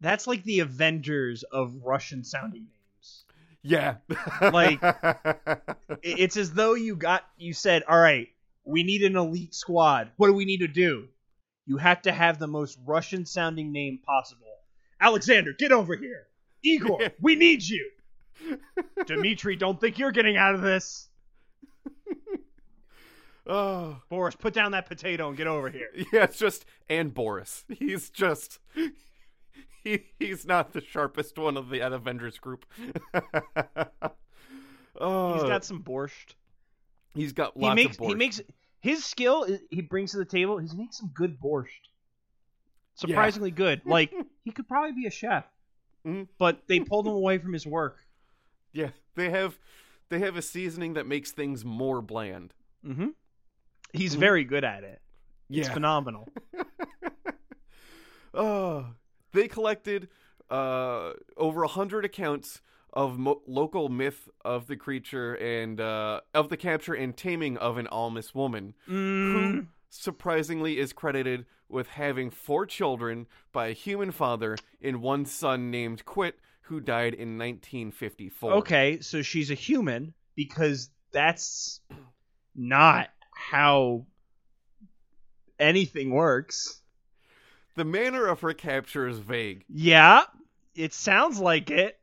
[0.00, 3.24] that's like the Avengers of Russian sounding names.
[3.62, 3.96] Yeah.
[4.40, 4.80] Like-
[6.02, 8.28] It's as though you got you said, "All right,
[8.64, 10.10] we need an elite squad.
[10.16, 11.08] What do we need to do?
[11.68, 14.46] You have to have the most Russian sounding name possible.
[15.02, 16.26] Alexander, get over here.
[16.64, 17.90] Igor, we need you.
[19.06, 21.10] Dmitri, don't think you're getting out of this.
[23.46, 24.00] oh.
[24.08, 25.90] Boris, put down that potato and get over here.
[26.10, 27.66] Yeah, it's just and Boris.
[27.68, 28.60] He's just
[29.84, 32.64] he he's not the sharpest one of the Avengers group.
[34.98, 36.34] oh, He's got some borscht.
[37.14, 38.08] he's got He makes of borscht.
[38.08, 38.40] he makes
[38.80, 40.58] his skill he brings to the table.
[40.58, 41.68] He makes some good borscht.
[42.94, 43.82] Surprisingly good.
[43.86, 44.12] Like
[44.44, 45.44] he could probably be a chef,
[46.06, 46.28] Mhm.
[46.38, 47.98] but they pulled him away from his work.
[48.72, 49.58] yeah, they have
[50.08, 52.54] they have a seasoning that makes things more bland.
[52.84, 53.08] Mm-hmm.
[53.92, 54.20] He's Mhm.
[54.20, 55.00] very good at it.
[55.50, 55.74] It's Yeah.
[55.74, 56.28] phenomenal.
[58.34, 58.86] Oh,
[59.32, 60.08] they collected
[60.50, 62.60] uh, over a hundred accounts
[62.92, 67.76] of mo- local myth of the creature and uh, of the capture and taming of
[67.78, 74.10] an Almas woman, Mm, who surprisingly is credited with having four children by a human
[74.10, 76.32] father and one son named Khwit,
[76.62, 78.52] who died in 1954.
[78.54, 81.80] okay, so she's a human because that's
[82.54, 84.06] not how
[85.58, 86.80] anything works.
[87.76, 89.64] The manner of her capture is vague.
[89.68, 90.22] Yeah,
[90.74, 91.97] it sounds like it.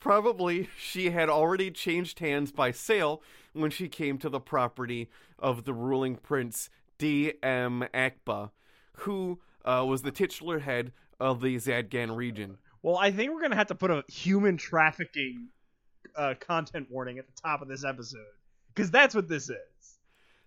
[0.00, 3.22] Probably she had already changed hands by sale
[3.52, 7.84] when she came to the property of the ruling prince D.M.
[7.94, 8.50] Achba,
[8.92, 12.58] who uh, was the titular head of the Zadgan region.
[12.82, 15.48] Well, I think we're gonna have to put a human trafficking
[16.16, 18.20] uh, content warning at the top of this episode
[18.74, 19.98] because that's what this is.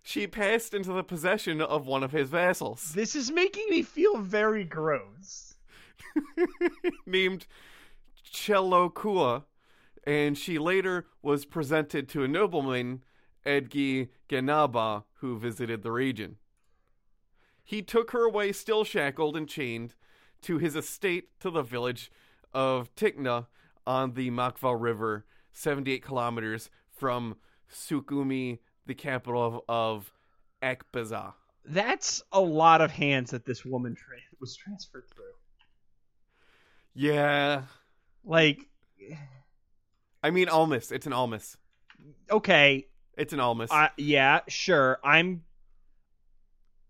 [0.04, 4.18] She passed into the possession of one of his vassals, This is making me feel
[4.18, 5.56] very gross.
[7.06, 7.46] named
[8.32, 9.44] Chelokua,
[10.06, 13.04] and she later was presented to a nobleman,
[13.46, 16.38] Edgi Genaba, who visited the region.
[17.64, 19.96] He took her away, still shackled and chained,
[20.42, 22.12] to his estate to the village
[22.54, 23.48] of Tkhina
[23.86, 27.36] on the Makva River, 78 kilometers from
[27.72, 30.14] Sukhumi, the capital of, of
[30.62, 31.34] Akbaza.
[31.66, 35.24] That's a lot of hands that this woman tra- was transferred through.
[36.94, 37.64] Yeah.
[38.24, 38.68] Like,
[40.24, 40.92] I mean, Almas.
[40.92, 41.58] It's an Almas.
[42.30, 43.70] okay, It's an Almas.
[43.72, 45.00] I, yeah, sure.
[45.04, 45.44] I'm.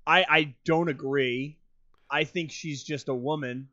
[0.06, 1.58] I I don't agree.
[2.10, 3.70] I think she's just a woman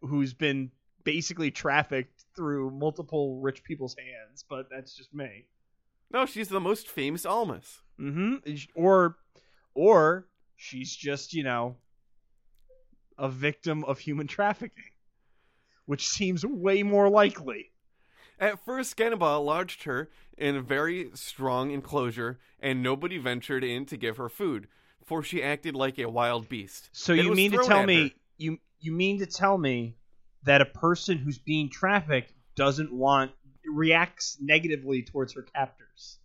[0.00, 0.70] who's been
[1.04, 5.46] basically trafficked through multiple rich people's hands, but that's just me.
[6.10, 7.80] No, she's the most famous Almas.
[8.00, 8.36] Mm-hmm.
[8.74, 9.16] Or,
[9.74, 11.76] or she's just you know
[13.18, 14.84] a victim of human trafficking,
[15.86, 17.70] which seems way more likely.
[18.38, 23.96] At first, Ganaba lodged her in a very strong enclosure, and nobody ventured in to
[23.96, 24.66] give her food,
[25.04, 26.88] for she acted like a wild beast.
[26.92, 28.14] So It you mean to tell me her.
[28.38, 29.96] you you mean to tell me
[30.42, 33.32] that a person who's being trafficked doesn't want
[33.66, 36.18] reacts negatively towards her captors?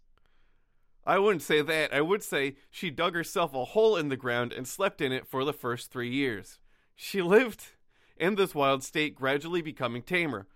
[1.05, 1.93] I wouldn't say that.
[1.93, 5.25] I would say she dug herself a hole in the ground and slept in it
[5.25, 6.59] for the first three years.
[6.95, 7.67] She lived
[8.19, 10.47] in this wild state, gradually becoming tamer.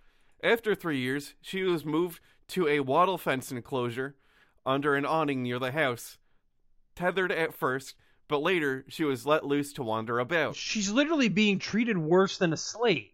[0.43, 4.15] After three years, she was moved to a wattle fence enclosure
[4.65, 6.17] under an awning near the house.
[6.95, 7.95] Tethered at first,
[8.27, 10.55] but later she was let loose to wander about.
[10.55, 13.09] She's literally being treated worse than a slave.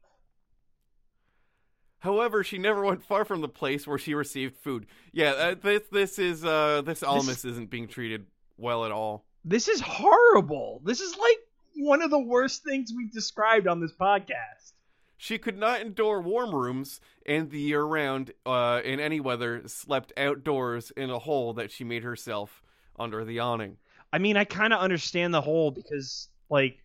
[1.99, 4.85] However, she never went far from the place where she received food.
[5.11, 8.25] Yeah, uh, this this is uh this Almas isn't being treated
[8.57, 9.25] well at all.
[9.43, 10.81] This is horrible.
[10.83, 11.39] This is like
[11.75, 14.73] one of the worst things we've described on this podcast.
[15.17, 20.13] She could not endure warm rooms, and the year round, uh, in any weather, slept
[20.15, 22.63] outdoors in a hole that she made herself
[22.97, 23.77] under the awning.
[24.13, 26.79] I mean, I kind of understand the hole because like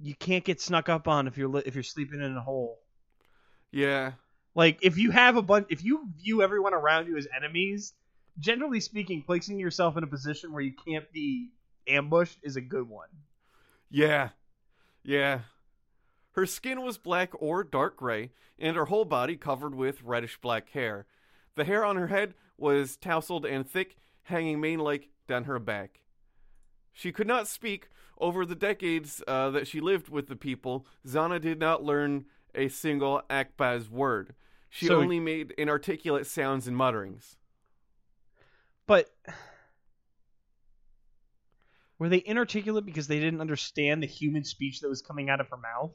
[0.00, 2.78] you can't get snuck up on if you're li- if you're sleeping in a hole.
[3.72, 4.12] Yeah,
[4.54, 7.92] Like if you have a bunch, if you view everyone around you as enemies,
[8.38, 11.50] generally speaking, placing yourself in a position where you can't be
[11.88, 13.08] ambushed is a good one.
[13.90, 14.30] yeah,
[15.02, 15.40] yeah.
[16.32, 20.70] Her skin was black or dark gray, and her whole body covered with reddish black
[20.70, 21.06] hair.
[21.56, 26.00] The hair on her head was tousled and thick, hanging mane like down her back.
[26.92, 27.88] She could not speak.
[28.20, 32.24] Over the decades uh, that she lived with the people, Zana did not learn
[32.54, 34.34] a single Akbaz word.
[34.68, 37.36] She So- only made inarticulate sounds and mutterings.
[38.86, 39.10] But
[41.98, 45.48] were they inarticulate because they didn't understand the human speech that was coming out of
[45.48, 45.92] her mouth?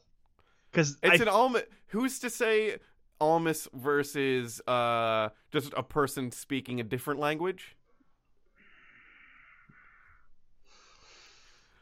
[0.72, 1.64] Because It's an Almas.
[1.88, 2.78] Who's to say
[3.22, 7.76] Almas versus uh, just a person speaking a different language?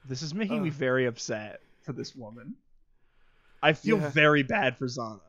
[0.05, 2.55] this is making me very upset for this woman.
[3.61, 4.09] I feel Yeah.
[4.09, 5.21] very bad for Zana.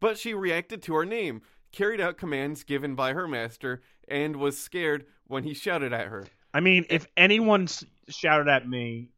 [0.00, 4.58] But she reacted to her name, carried out commands given by her master, and was
[4.58, 6.26] scared when he shouted at her.
[6.54, 7.68] I mean, if anyone
[8.08, 9.10] shouted at me,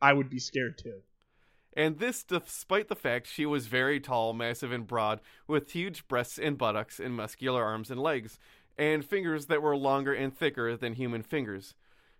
[0.00, 1.00] I would be scared too.
[1.76, 6.38] And this despite the fact she was very tall, massive, and broad, with huge breasts
[6.38, 8.38] and buttocks, and muscular arms and legs,
[8.76, 11.74] and fingers that were longer and thicker than human fingers.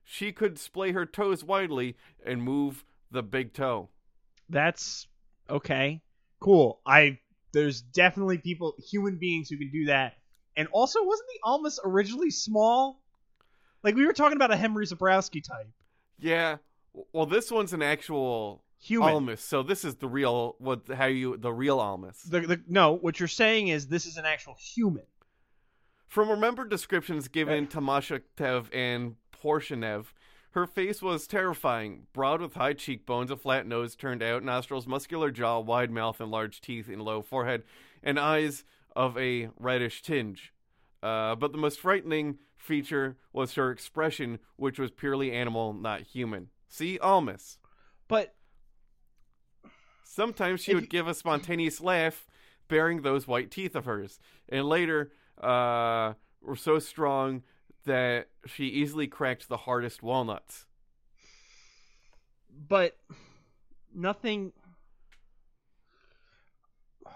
[0.04, 3.88] She could splay her toes widely and move the big toe.
[4.48, 5.08] That's
[5.48, 6.02] okay.
[6.40, 6.80] Cool.
[6.86, 7.18] I
[7.52, 10.14] there's definitely people, human beings who can do that.
[10.56, 12.99] And also, wasn't the Almas originally small?
[13.82, 15.68] Like we were talking about a Henry Zebrowski type.
[16.18, 16.56] Yeah.
[17.12, 19.10] Well, this one's an actual Human.
[19.10, 22.22] Almas, so this is the real what how you the real Almas.
[22.22, 25.04] The, the, no, what you're saying is this is an actual human.
[26.08, 30.06] From remembered descriptions given to Mashatev and Porshenev,
[30.52, 35.30] her face was terrifying, broad with high cheekbones, a flat nose turned out, nostrils, muscular
[35.30, 37.64] jaw, wide mouth, and large teeth and low forehead,
[38.02, 38.64] and eyes
[38.96, 40.54] of a reddish tinge.
[41.02, 46.50] Uh, but the most frightening feature was her expression, which was purely animal, not human.
[46.68, 47.58] See, Almas.
[48.08, 48.34] But
[50.04, 52.26] Sometimes she would you- give a spontaneous laugh,
[52.68, 57.42] baring those white teeth of hers, and later uh, were so strong
[57.84, 60.66] that she easily cracked the hardest walnuts.
[62.68, 62.96] but
[63.94, 64.52] nothing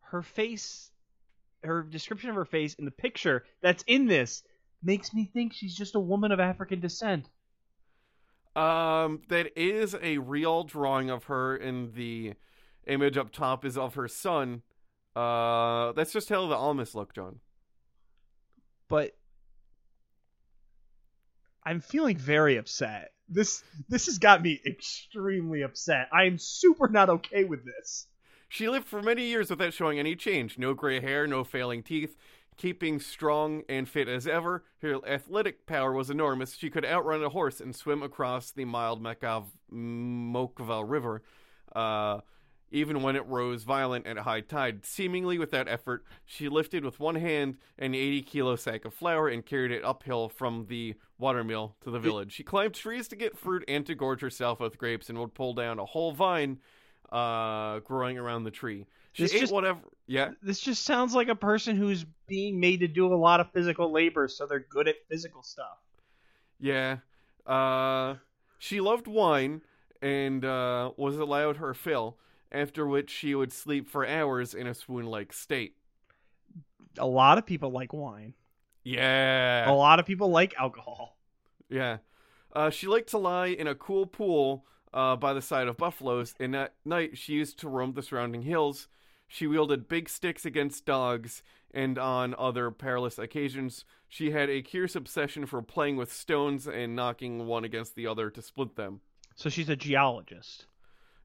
[0.00, 0.90] her face
[1.66, 4.42] her description of her face in the picture that's in this
[4.82, 7.28] makes me think she's just a woman of African descent.
[8.54, 12.34] Um, that is a real drawing of her, and the
[12.86, 14.62] image up top is of her son.
[15.14, 17.40] Uh, that's just how the Almas look, John.
[18.88, 19.12] But
[21.64, 23.10] I'm feeling very upset.
[23.28, 26.08] This this has got me extremely upset.
[26.12, 28.06] I am super not okay with this.
[28.48, 30.58] She lived for many years without showing any change.
[30.58, 32.16] No gray hair, no failing teeth.
[32.56, 36.56] Keeping strong and fit as ever, her athletic power was enormous.
[36.56, 41.22] She could outrun a horse and swim across the mild Mekav- Mokva River,
[41.74, 42.20] uh,
[42.70, 44.86] even when it rose violent at high tide.
[44.86, 49.44] Seemingly without effort, she lifted with one hand an 80 kilo sack of flour and
[49.44, 52.32] carried it uphill from the watermill to the village.
[52.32, 55.52] She climbed trees to get fruit and to gorge herself with grapes and would pull
[55.52, 56.58] down a whole vine
[57.12, 58.86] uh, growing around the tree.
[59.12, 59.80] She This ate just- whatever.
[60.08, 63.50] Yeah, This just sounds like a person who's being made to do a lot of
[63.52, 65.78] physical labor, so they're good at physical stuff.
[66.60, 66.98] yeah.
[67.44, 68.16] Uh,
[68.58, 69.62] she loved wine
[70.02, 72.16] and uh, was allowed her fill.
[72.52, 75.74] After which she would sleep for hours in a swoon-like state.
[76.98, 78.34] A lot of people like wine.
[78.84, 79.68] Yeah.
[79.68, 81.16] A lot of people like alcohol.
[81.68, 81.98] Yeah.
[82.54, 84.64] Uh, she liked to lie in a cool pool
[84.96, 88.42] uh, by the side of buffaloes, and at night she used to roam the surrounding
[88.42, 88.88] hills.
[89.28, 91.42] She wielded big sticks against dogs,
[91.74, 96.96] and on other perilous occasions, she had a curious obsession for playing with stones and
[96.96, 99.00] knocking one against the other to split them.
[99.34, 100.66] So she's a geologist.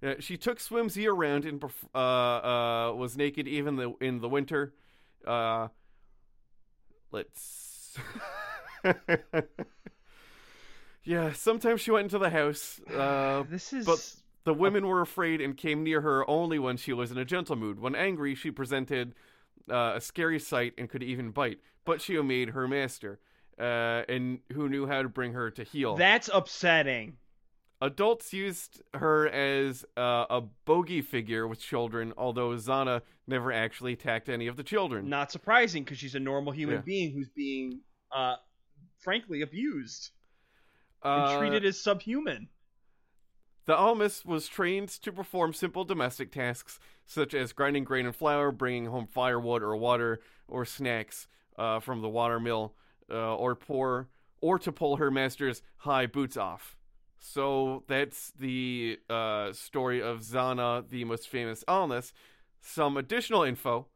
[0.01, 1.63] Yeah, she took swims year round and
[1.95, 4.74] uh, uh, was naked even the- in the winter.
[5.26, 5.69] Uh,
[7.11, 7.97] let's.
[11.03, 15.41] yeah, sometimes she went into the house, uh, This is but the women were afraid
[15.41, 17.79] and came near her only when she was in a gentle mood.
[17.79, 19.15] When angry, she presented
[19.69, 23.19] uh, a scary sight and could even bite, but she obeyed her master,
[23.59, 25.95] uh, and who knew how to bring her to heel.
[25.95, 27.17] that's upsetting.
[27.83, 34.29] Adults used her as uh, a bogey figure with children, although Zana never actually attacked
[34.29, 35.09] any of the children.
[35.09, 36.81] Not surprising because she's a normal human Yeah.
[36.81, 37.81] being who's being,
[38.15, 38.35] uh,
[38.99, 40.11] frankly, abused
[41.03, 42.49] and treated as subhuman.
[43.65, 48.51] The almas was trained to perform simple domestic tasks such as grinding grain and flour,
[48.51, 51.27] bringing home firewood or water or snacks
[51.57, 52.73] uh, from the water mill,
[53.09, 54.09] uh, or pour
[54.41, 56.75] or to pull her master's high boots off.
[57.19, 62.13] So that's the uh, story of Zana, the most famous almas.
[62.61, 63.87] Some additional info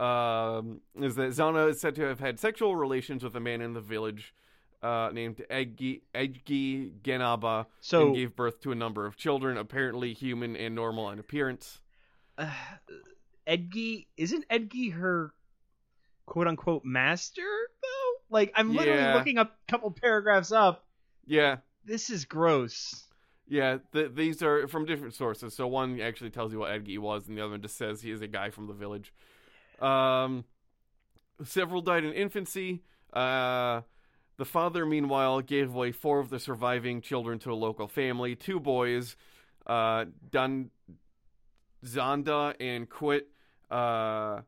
[0.00, 3.74] um, is that Zana is said to have had sexual relations with a man in
[3.74, 4.34] the village
[4.82, 10.12] uh, named Edgi, Edgi Genaba So- and gave birth to a number of children, apparently
[10.12, 11.80] human and normal in appearance.
[12.38, 12.50] Uh,
[13.46, 15.34] Edgy isn't Edgy her
[16.26, 17.42] quote unquote master
[17.82, 18.20] though?
[18.30, 19.14] Like I'm literally Yeah.
[19.16, 20.86] looking up a couple paragraphs up.
[21.26, 23.04] Yeah, This is gross.
[23.48, 23.78] yeah.
[23.92, 25.54] Th- these are from different sources.
[25.54, 28.10] So one actually tells you what Edgi was, and the other one just says he
[28.10, 29.12] is a guy from the village.
[29.80, 30.44] Um,
[31.44, 32.82] several died in infancy.
[33.12, 33.82] Uh,
[34.36, 38.34] the father, meanwhile, gave away four of the surviving children to a local family.
[38.34, 39.16] Two boys,
[39.66, 40.70] uh, Dan,
[41.84, 43.22] Zanda and Khwit.
[43.70, 44.42] Uh,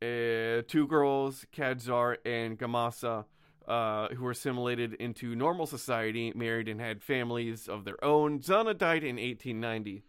[0.00, 3.24] uh, two girls, Kadzar and Gamasa,
[3.66, 8.38] uh, who were assimilated into normal society, married and had families of their own.
[8.40, 10.04] Zana died in 1890.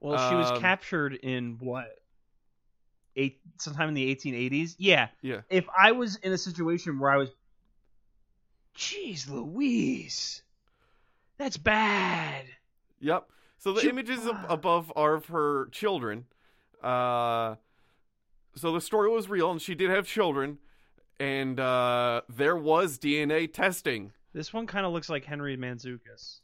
[0.00, 1.86] Well, she was Um, captured in what?
[3.16, 4.76] Eight sometime in the 1880s.
[4.78, 5.08] Yeah.
[5.22, 5.40] Yeah.
[5.48, 7.30] If I was in a situation where I was,
[8.76, 10.42] jeez, Louise,
[11.38, 12.44] that's bad.
[13.00, 13.28] Yep.
[13.58, 16.26] So the She- images ab- above are of her children.
[16.82, 17.56] Uh,
[18.56, 20.58] so the story was real, and she did have children,
[21.18, 24.12] and uh, there was DNA testing.
[24.32, 26.40] This one kind of looks like Henry Mantzoukas,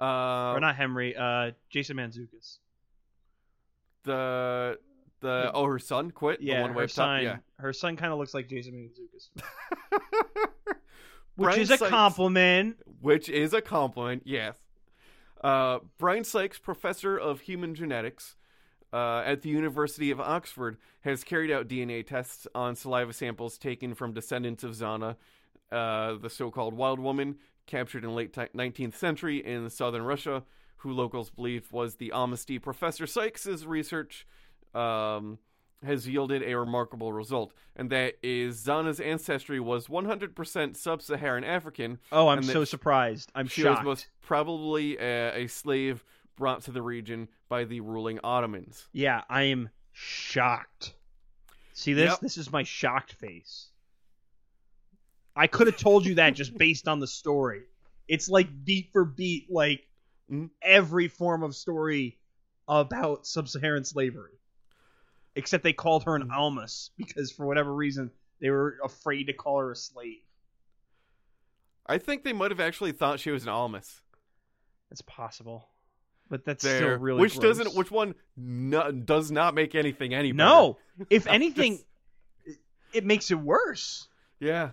[0.00, 2.58] Uh, or not Henry, uh, Jason Mantzoukas.
[4.04, 4.78] the
[5.20, 6.38] the oh her son Khwit.
[6.38, 6.90] the Yeah, one her up top?
[6.94, 7.22] son.
[7.24, 7.36] Yeah.
[7.58, 9.30] Her son kind of looks like Jason Mantzoukas,
[11.38, 12.76] which Brian is a Sykes- compliment.
[13.00, 14.54] which is a compliment, yes.
[15.42, 18.34] Uh, Brian Sykes, professor of human genetics
[18.92, 23.94] uh, at the University of Oxford, has carried out DNA tests on saliva samples taken
[23.94, 25.14] from descendants of Zana,
[25.70, 27.36] uh, the so-called wild woman
[27.66, 30.42] captured in late ti- 19th century in southern Russia,
[30.78, 32.60] who locals believe was the Almasty.
[32.60, 34.26] Professor Sykes's research
[34.74, 35.38] um,
[35.84, 42.28] has yielded a remarkable result, and that is Zana's ancestry was 100% sub-Saharan African, Oh,
[42.28, 43.30] I'm so surprised.
[43.34, 43.84] I'm she shocked.
[43.84, 46.04] was most probably a, a slave
[46.36, 48.88] brought to the region by the ruling Ottomans.
[48.92, 50.94] Yeah, I am shocked.
[51.74, 52.10] See this?
[52.10, 52.20] Yep.
[52.20, 53.68] This is my shocked face.
[55.36, 57.62] I could have told you that just based on the story.
[58.08, 59.84] It's like beat for beat, like
[60.30, 60.50] Mhm.
[60.60, 62.18] every form of story
[62.66, 64.37] about sub-Saharan slavery,
[65.38, 68.10] except they called her an almas because for whatever reason
[68.40, 70.18] they were afraid to call her a slave.
[71.86, 74.02] I think they might have actually thought she was an almas.
[74.90, 75.68] It's possible,
[76.28, 77.56] but that's There, still really which gross.
[77.58, 80.48] doesn't, which one no, does not make anything any better.
[80.50, 80.78] no.
[81.10, 81.84] If anything, just-
[82.44, 82.56] it,
[82.92, 84.08] it makes it worse.
[84.40, 84.70] Yeah.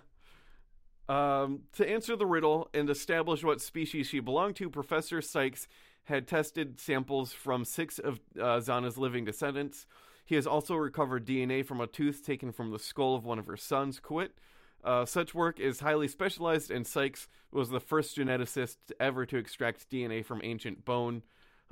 [1.08, 5.68] Um, to answer the riddle and establish what species she belonged to, Professor Sykes
[6.04, 9.86] had tested samples from six of uh, Zana's living descendants.
[10.26, 13.46] He has also recovered DNA from a tooth taken from the skull of one of
[13.46, 14.30] her sons, Khwit.
[14.84, 19.88] Uh, such work is highly specialized, and Sykes was the first geneticist ever to extract
[19.88, 21.22] DNA from ancient bone.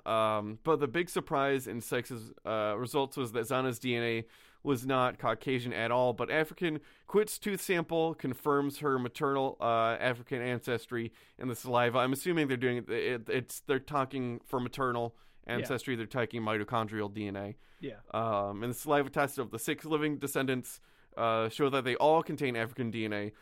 [0.07, 4.25] Um, but the big surprise in Sykes' uh, results was that Zana's DNA
[4.63, 6.81] was not Caucasian at all, but African.
[7.09, 11.99] Khwit's tooth sample confirms her maternal uh, African ancestry in the saliva.
[11.99, 15.15] I'm assuming they're doing it, it, it's they're talking for maternal
[15.47, 15.97] ancestry.
[15.97, 17.55] They're taking mitochondrial DNA.
[17.80, 17.95] Yeah.
[18.12, 20.80] Um, and the saliva test of the six living descendants
[21.16, 23.32] uh, show that they all contain African DNA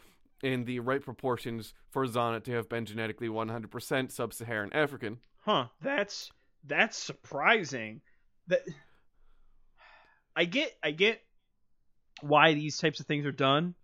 [0.43, 5.19] in the right proportions for Zana to have been genetically 100% sub-Saharan African.
[5.41, 5.67] Huh.
[5.81, 6.31] That's
[6.65, 8.01] that's surprising.
[8.49, 8.63] That
[10.35, 11.21] I get I get
[12.21, 13.75] why these types of things are done,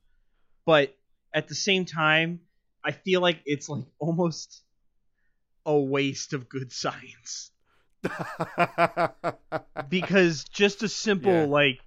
[0.64, 0.96] but
[1.32, 2.40] at the same time,
[2.84, 4.62] I feel like it's like almost
[5.66, 7.50] a waste of good science.
[9.88, 11.44] because just a simple Yeah.
[11.46, 11.80] like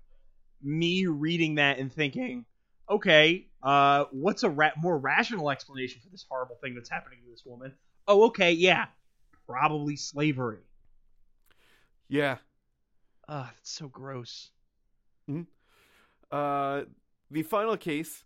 [0.61, 2.45] me reading that and thinking,
[2.89, 7.31] okay, uh, what's a ra- more rational explanation for this horrible thing that's happening to
[7.31, 7.73] this woman?
[8.07, 8.85] Oh, okay, yeah,
[9.47, 10.59] probably slavery.
[12.09, 12.37] yeah.
[13.27, 14.51] Ah, that's so gross.
[16.31, 16.83] Uh,
[17.29, 18.23] the final case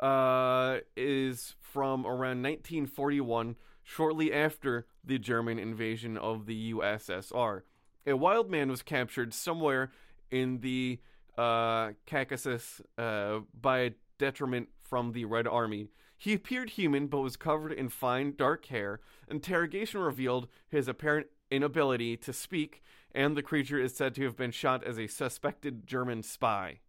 [0.00, 7.62] uh, is from around 1941, shortly after the German invasion of the USSR.
[8.06, 9.90] A wild man was captured somewhere
[10.30, 11.00] in the
[11.36, 15.88] uh, Caucasus uh, by a detriment from the Red Army.
[16.16, 19.00] He appeared human but was covered in fine dark hair.
[19.28, 22.82] Interrogation revealed his apparent inability to speak,
[23.14, 26.80] and the creature is said to have been shot as a suspected German spy.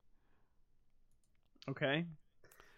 [1.69, 2.05] Okay.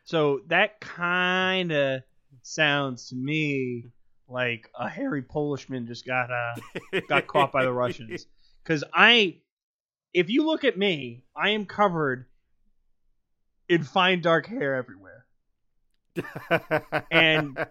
[0.03, 2.01] So that kind of
[2.41, 3.85] sounds to me
[4.31, 8.25] like a hairy Polishman just got uh got caught by the Russians.
[8.63, 9.37] Cuz I
[10.13, 12.25] if you look at me, I am covered
[13.69, 15.25] in fine dark hair everywhere.
[17.11, 17.57] And-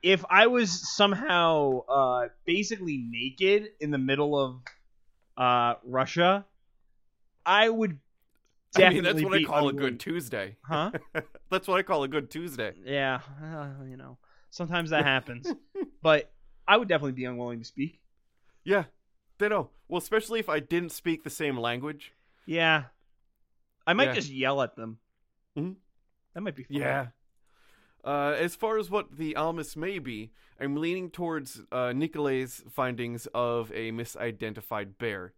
[0.00, 4.60] If I was somehow uh basically naked in the middle of
[5.36, 6.46] uh Russia,
[7.44, 7.98] I would
[8.76, 10.56] I definitely mean, that's what I call a good Tuesday.
[10.62, 10.92] Huh?
[11.50, 12.74] That's what I call a good Tuesday.
[12.84, 14.18] Yeah, uh, you know,
[14.50, 15.52] sometimes that happens.
[16.02, 16.30] but
[16.66, 18.00] I would definitely be unwilling to speak.
[18.64, 18.84] Yeah,
[19.38, 19.70] They know.
[19.88, 22.12] Well, especially if I didn't speak the same language.
[22.44, 22.84] Yeah.
[23.86, 24.14] I might Yeah.
[24.14, 24.98] just yell at them.
[25.56, 25.72] Mm-hmm.
[26.34, 26.76] That might be fun.
[26.76, 27.06] Yeah.
[28.04, 30.30] Uh, as far as what the Almas may be,
[30.60, 35.32] I'm leaning towards uh, Nicolay's findings of a misidentified bear.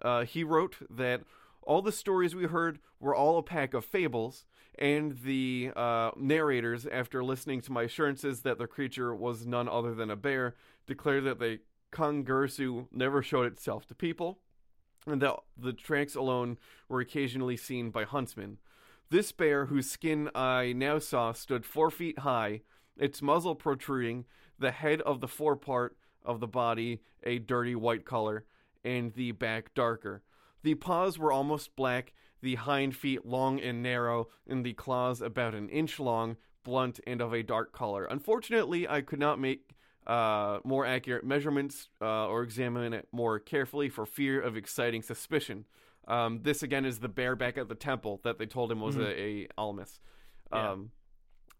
[0.00, 1.20] Uh, he wrote that
[1.62, 4.44] all the stories we heard were all a pack of fables,
[4.78, 9.94] and the uh, narrators, after listening to my assurances that the creature was none other
[9.94, 10.54] than a bear,
[10.86, 11.60] declared that the
[11.92, 14.38] Kangursu never showed itself to people,
[15.06, 16.58] and that the tracks alone
[16.88, 18.58] were occasionally seen by huntsmen.
[19.10, 22.62] This bear, whose skin I now saw stood four feet high,
[22.96, 24.24] its muzzle protruding,
[24.58, 28.44] the head of the forepart of the body a dirty white color,
[28.84, 30.22] and the back darker.
[30.62, 35.54] The paws were almost black, the hind feet long and narrow, and the claws about
[35.54, 38.04] an inch long, blunt, and of a dark color.
[38.04, 39.74] Unfortunately, I could not make
[40.06, 45.64] uh, more accurate measurements uh, or examine it more carefully for fear of exciting suspicion.
[46.08, 48.96] Um, this again is the bear back at the temple that they told him was
[48.96, 50.00] a, a almas.
[50.52, 50.72] Yeah.
[50.72, 50.90] Um,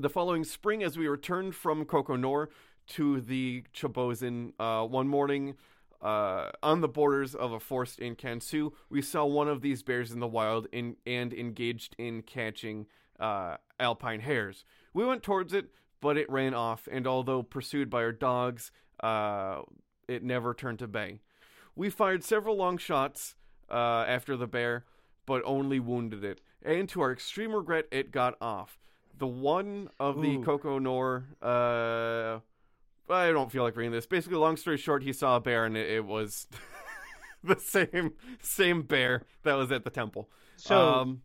[0.01, 2.49] the following spring, as we returned from Kokonor
[2.89, 5.55] to the Chobozin uh, one morning
[6.03, 10.11] uh, on the borders of a forest in Kansu, we saw one of these bears
[10.13, 12.87] in the wild in, and engaged in catching
[13.19, 14.65] uh, alpine hares.
[14.95, 15.67] We went towards it,
[16.01, 19.63] but it ran off, and although pursued by our dogs, uh,
[20.09, 21.21] it never turned to bay.
[21.77, 23.37] We fired several long shots
[23.71, 24.85] uh, after the bear,
[25.27, 26.41] but only wounded it.
[26.63, 28.79] And to our extreme regret, it got off.
[29.17, 30.43] The one of the Ooh.
[30.43, 32.41] Kokonor, uh,
[33.11, 34.07] I don't feel like reading this.
[34.07, 36.46] Basically, long story short, he saw a bear, and it, it was
[37.45, 40.30] the same same bear that was at the temple.
[40.57, 41.22] So um,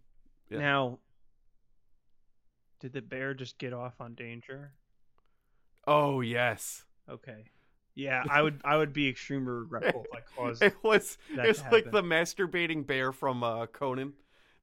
[0.49, 0.59] yeah.
[0.59, 0.99] now,
[2.79, 4.73] did the bear just get off on danger?
[5.87, 7.45] oh yes, Okay.
[7.93, 8.59] Yeah, I would.
[8.65, 10.61] I would be extremely regretful if I caused.
[10.61, 14.13] it was it's like the masturbating bear from uh, Conan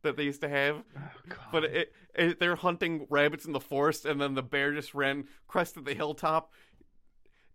[0.03, 0.83] that they used to have.
[0.97, 4.95] Oh, But it, it, they're hunting rabbits in the forest, and then the bear just
[4.95, 6.53] ran, crested the hilltop.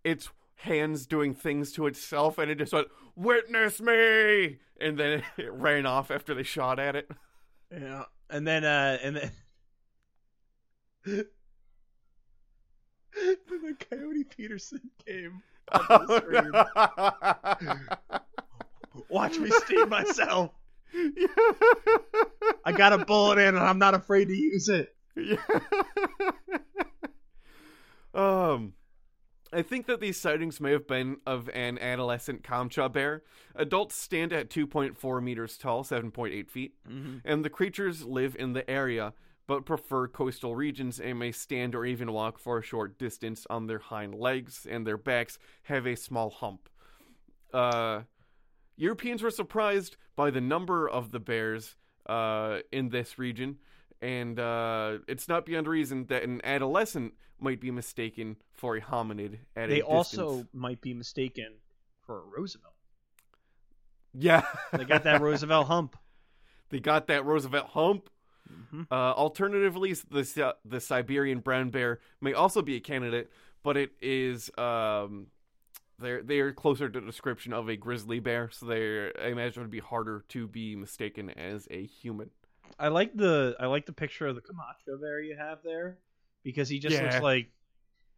[0.08, 5.52] Its hands doing things to itself, and it just went, "Witness me!" And then it,
[5.52, 7.12] ran off after they shot at it.
[7.70, 9.32] Yeah, and then uh, and then.
[13.14, 15.44] the Coyote Peterson came.
[19.10, 20.52] Watch me steam myself.
[22.64, 24.96] I got a bullet in, and I'm not afraid to use it.
[25.18, 25.36] Yeah.
[28.14, 28.72] um,
[29.54, 33.24] I think that these sightings may have been of an adolescent Kamcha bear.
[33.56, 37.22] Adults stand at 2.4 meters tall, 7.8 feet, Mhm.
[37.24, 39.14] and the creatures live in the area
[39.48, 43.66] but prefer coastal regions and may stand or even walk for a short distance on
[43.68, 46.68] their hind legs, and their backs have a small hump.
[47.54, 48.02] Uh,
[48.76, 53.58] Europeans were surprised by the number of the bears uh, in this region,
[54.02, 59.38] and uh, it's not beyond reason that an adolescent might be mistaken for a hominid
[59.56, 59.70] at.
[59.70, 60.48] They a also distance.
[60.54, 61.54] might be mistaken
[62.06, 62.74] for a Roosevelt.
[64.14, 64.44] yeah,
[64.74, 65.96] They got that Roosevelt hump.
[66.70, 68.10] they got that Roosevelt hump.
[68.74, 68.88] Mhm.
[68.90, 73.30] Uh, alternatively, the Si- the Siberian brown bear may also be a candidate,
[73.62, 75.28] but it is um,
[76.00, 79.66] they're they're closer to the description of a grizzly bear, so they I imagine it
[79.66, 82.30] would be harder to be mistaken as a human.
[82.80, 85.98] I like the I like the picture of the Camacho bear you have there
[86.48, 87.04] because he just Yeah.
[87.04, 87.50] looks like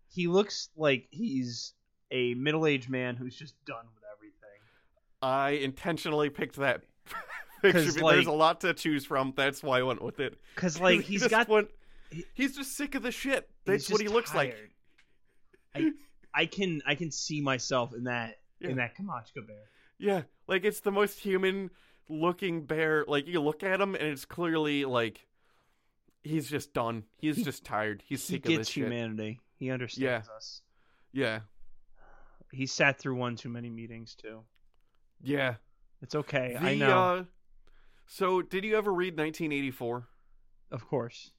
[0.08, 1.74] he looks like he's
[2.12, 4.60] a middle-aged man who's just done with everything.
[5.24, 6.84] I intentionally picked that
[7.64, 7.84] picture.
[7.86, 9.34] 'Cause, but like- There's a lot to choose from.
[9.36, 10.40] That's why I went with it.
[10.56, 11.72] Cuz like He he's just got went-
[12.12, 13.50] he- he's just sick of the shit.
[13.66, 14.56] That's what he just looks like.
[15.74, 15.92] I
[16.34, 18.70] I can I can see myself in that Yeah.
[18.70, 19.64] in that Camacho bear.
[19.98, 21.72] Yeah, like it's the most human
[22.08, 23.06] looking bear.
[23.08, 25.28] Like you look at him and it's clearly like
[26.24, 27.04] he's just done.
[27.18, 28.04] He's He- just tired.
[28.06, 28.84] He's He sick of this gets shit.
[28.86, 29.40] humanity.
[29.58, 30.62] He understands us.
[31.12, 31.42] Yeah,
[32.52, 34.44] He sat through one too many meetings too.
[35.22, 35.56] yeah.
[36.02, 36.54] It's okay.
[36.58, 36.98] The, I know.
[36.98, 37.24] Uh,
[38.06, 40.08] so, did you ever read 1984?
[40.72, 41.32] of course.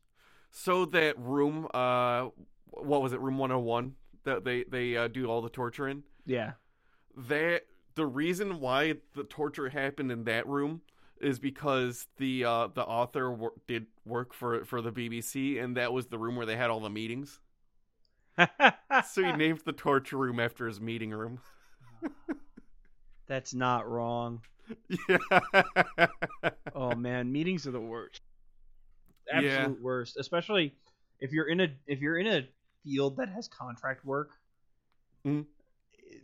[0.51, 2.29] So that room, uh,
[2.67, 3.21] what was it?
[3.21, 3.95] Room 101
[4.25, 6.03] that they they uh, do all the torture in.
[6.27, 6.53] Yeah.
[7.17, 7.63] that
[7.95, 10.83] the reason why the torture happened in that room
[11.21, 15.93] is because the uh, the author wor- did work for for the BBC, and that
[15.93, 17.39] was the room where they had all the meetings.
[19.13, 21.41] So he named the torture room after his meeting room.
[23.27, 24.41] That's not wrong.
[25.09, 25.19] yeah.
[26.75, 28.21] Oh man, meetings are the worst.
[29.29, 29.41] Yeah.
[29.41, 30.17] Absolute worst.
[30.17, 30.75] Especially
[31.21, 32.49] if you're in a if you're in a
[32.85, 34.31] field that has contract work.
[35.27, 35.45] Mhm.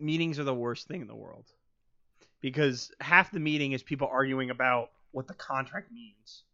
[0.00, 1.46] Meetings are the worst thing in the world.
[2.40, 6.44] Because half the meeting is people arguing about what the contract means.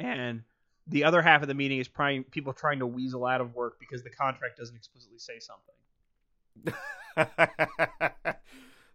[0.00, 0.42] And
[0.86, 1.88] the other half of the meeting is
[2.30, 6.74] people trying to weasel out of work because the contract doesn't explicitly say something.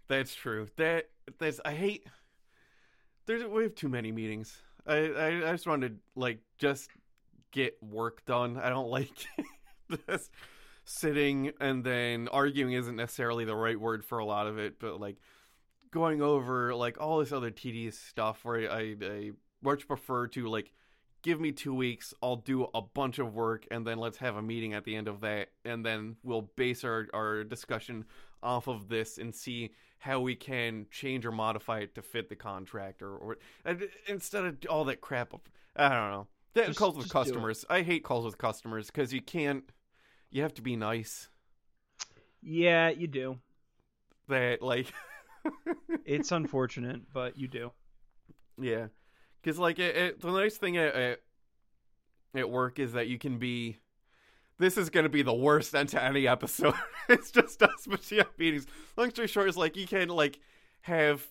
[0.08, 0.68] that's true.
[0.78, 1.10] That
[1.40, 2.06] that's I hate.
[3.26, 4.62] There's we have too many meetings.
[4.86, 6.90] I I, I just want to like just
[7.52, 8.58] get work done.
[8.58, 9.28] I don't like
[10.08, 10.32] just
[10.88, 15.00] sitting and then arguing isn't necessarily the right word for a lot of it, but
[15.00, 15.18] like
[15.92, 19.32] going over like all this other tedious stuff where I I
[19.62, 20.72] much prefer to like
[21.24, 24.42] give me two weeks i'll do a bunch of work and then let's have a
[24.42, 28.06] meeting at the end of that and then we'll base our, our discussion
[28.44, 32.36] off of this and see how we can change or modify it to fit the
[32.36, 33.38] contract or, or
[34.08, 35.42] instead of all that crap Of,
[35.76, 37.24] i don't know that Just- calls with just do it.
[37.24, 39.64] customers i hate calls with customers because you can't
[40.32, 41.30] you have to be nice
[42.42, 43.40] Yeah, you do.
[44.28, 44.88] that like
[46.06, 47.72] It's unfortunate, but you do.
[48.60, 48.88] Yeah,
[49.42, 51.20] because like it, it, the nice thing at, at
[52.36, 53.78] at work is that you can be.
[54.60, 56.74] This is going to be the worst end to any episode.
[57.10, 58.66] it's just us, but you have meetings.
[58.98, 60.40] Long story short is like you can like
[60.82, 61.26] have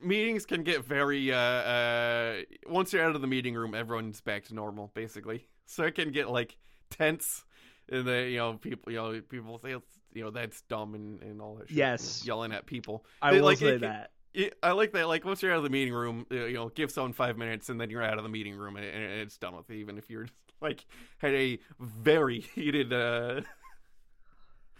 [0.00, 2.36] meetings can get very uh uh
[2.66, 5.46] once you're out of the meeting room, everyone's back to normal basically.
[5.66, 6.56] So it can get like
[6.90, 7.44] tense,
[7.92, 11.22] and then you know people you know people say it's, you know that's dumb and,
[11.22, 11.68] and all that.
[11.68, 12.22] Shit, Yes.
[12.26, 13.04] yelling at people.
[13.20, 14.10] I They, will like, say it that.
[14.34, 15.06] it, I like that.
[15.08, 17.80] Like once you're out of the meeting room, you know, give someone five minutes, and
[17.80, 19.68] then you're out of the meeting room, and, and it's done with.
[19.70, 20.84] it, Even if you're just, like
[21.18, 22.92] had a very heated.
[22.92, 23.40] uh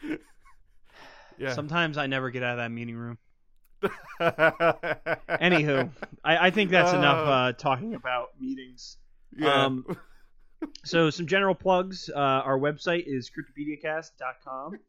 [1.38, 1.54] Yeah.
[1.54, 3.18] Sometimes I never get out of that meeting room.
[4.20, 5.90] Anywho,
[6.22, 7.30] I, I think that's enough Uh.
[7.30, 8.96] uh, talking about meetings.
[9.36, 9.64] yeah.
[9.64, 9.84] Um,
[10.84, 12.10] So, some general plugs.
[12.14, 14.78] Uh, our website is cryptopediacast.com.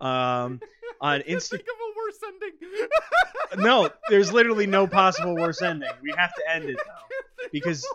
[0.00, 0.60] Um, on
[1.00, 3.64] I can't Insta- think of a worse ending.
[3.64, 5.90] no, there's literally no possible worse ending.
[6.02, 7.44] We have to end it though.
[7.44, 7.86] Of because-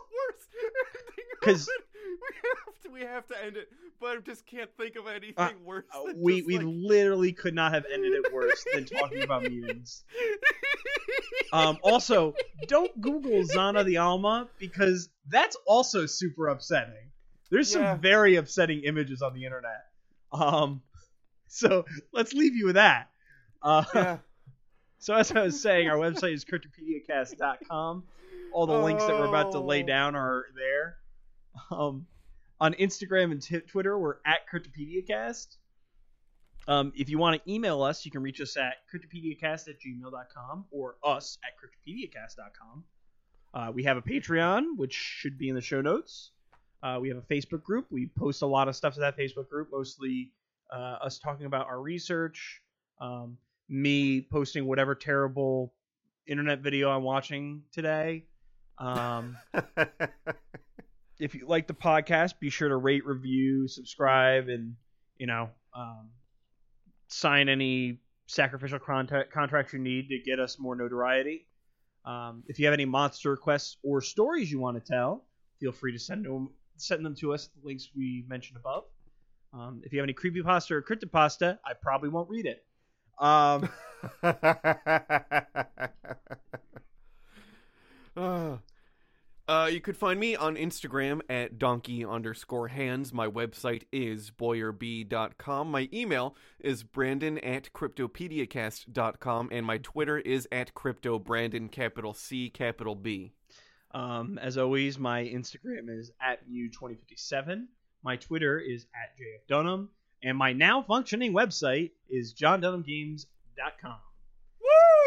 [2.18, 2.92] a worse ending of 'cause- it.
[2.92, 3.70] we have to we have to end it,
[4.00, 5.86] but I just can't think of anything Uh, worse.
[5.94, 6.66] Uh, we we like...
[6.68, 10.04] literally could not have ended it worse than talking about meetings.
[11.54, 12.34] Um, also,
[12.68, 17.12] don't Google Zana the Alma because that's also super upsetting.
[17.50, 19.86] There's some very upsetting images on the internet.
[20.34, 20.82] Um,
[21.48, 23.10] so let's leave you with that.
[23.62, 24.18] Uh, yeah.
[25.00, 28.04] So as I was saying, our website is cryptopediacast.com.
[28.52, 29.86] All the links that we're about to lay Oh.
[29.86, 30.98] down are there.
[31.72, 32.08] Um,
[32.60, 35.58] on Instagram and t- Twitter, we're at Cryptopediacast.
[36.68, 40.66] Um, if you want to email us, you can reach us at cryptopediacast at gmail.com
[40.70, 42.84] or us at cryptopediacast.com.
[43.54, 46.32] Uh, we have a Patreon, which should be in the show notes.
[46.84, 47.88] Uh, we have a Facebook group.
[47.90, 50.32] We post a lot of stuff to that Facebook group, mostly
[50.72, 52.62] uh, us talking about our research,
[53.00, 53.38] um,
[53.70, 55.74] me posting whatever terrible
[56.28, 58.26] internet video I'm watching today.
[58.78, 59.38] Um,
[61.20, 64.76] if you like the podcast, be sure to rate, review, subscribe, and
[65.18, 66.10] you know, um,
[67.08, 71.48] sign any sacrificial contact, contracts you need to get us more notoriety.
[72.06, 75.26] Um, if you have any monster requests or stories you want to tell,
[75.60, 77.48] feel free to send them send them to us.
[77.48, 78.84] The links we mentioned above.
[79.54, 82.64] Um, if you have any creepy creepypasta or cryptopasta, I probably won't read it.
[83.20, 83.70] Um,
[88.16, 88.58] Uh,
[89.48, 93.14] uh, you could find me on Instagram at donkey underscore hands.
[93.14, 95.72] My website is boyerb.com.
[95.72, 99.50] My email is brandon at cryptopediacast.com.
[99.52, 103.32] And my Twitter is at cryptobrandon, capital C, capital B.
[103.92, 107.68] Um, as always, my Instagram is at Mew2057.
[108.04, 109.88] My Twitter is at JFDunham.
[110.24, 113.96] And my now functioning website is johndunhamgames.com.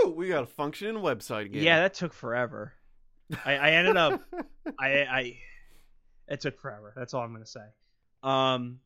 [0.04, 0.12] Woo!
[0.12, 1.62] We got a functioning website again.
[1.62, 2.72] Yeah, that took forever.
[3.44, 4.22] I, I ended up,
[4.78, 5.36] I, I,
[6.28, 6.92] it took forever.
[6.96, 7.60] That's all I'm going to say.
[8.22, 8.80] Um,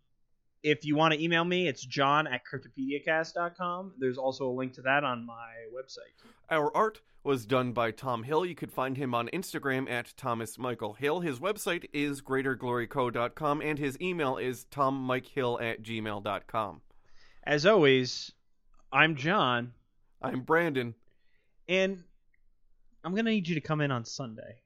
[0.62, 3.94] if you want to email me, it's john at cryptopediacast.com.
[3.98, 6.14] There's also a link to that on my website.
[6.50, 8.44] Our art was done by Tom Hill.
[8.46, 11.20] You could find him on Instagram at Thomas Michael Hill.
[11.20, 16.80] His website is greatergloryco.com and his email is tommikehill at gmail.com.
[17.46, 18.32] As always,
[18.92, 19.72] I'm John,
[20.22, 20.94] I'm Brandon.
[21.68, 22.04] and
[23.04, 24.56] I'm to need you to come in on Sunday.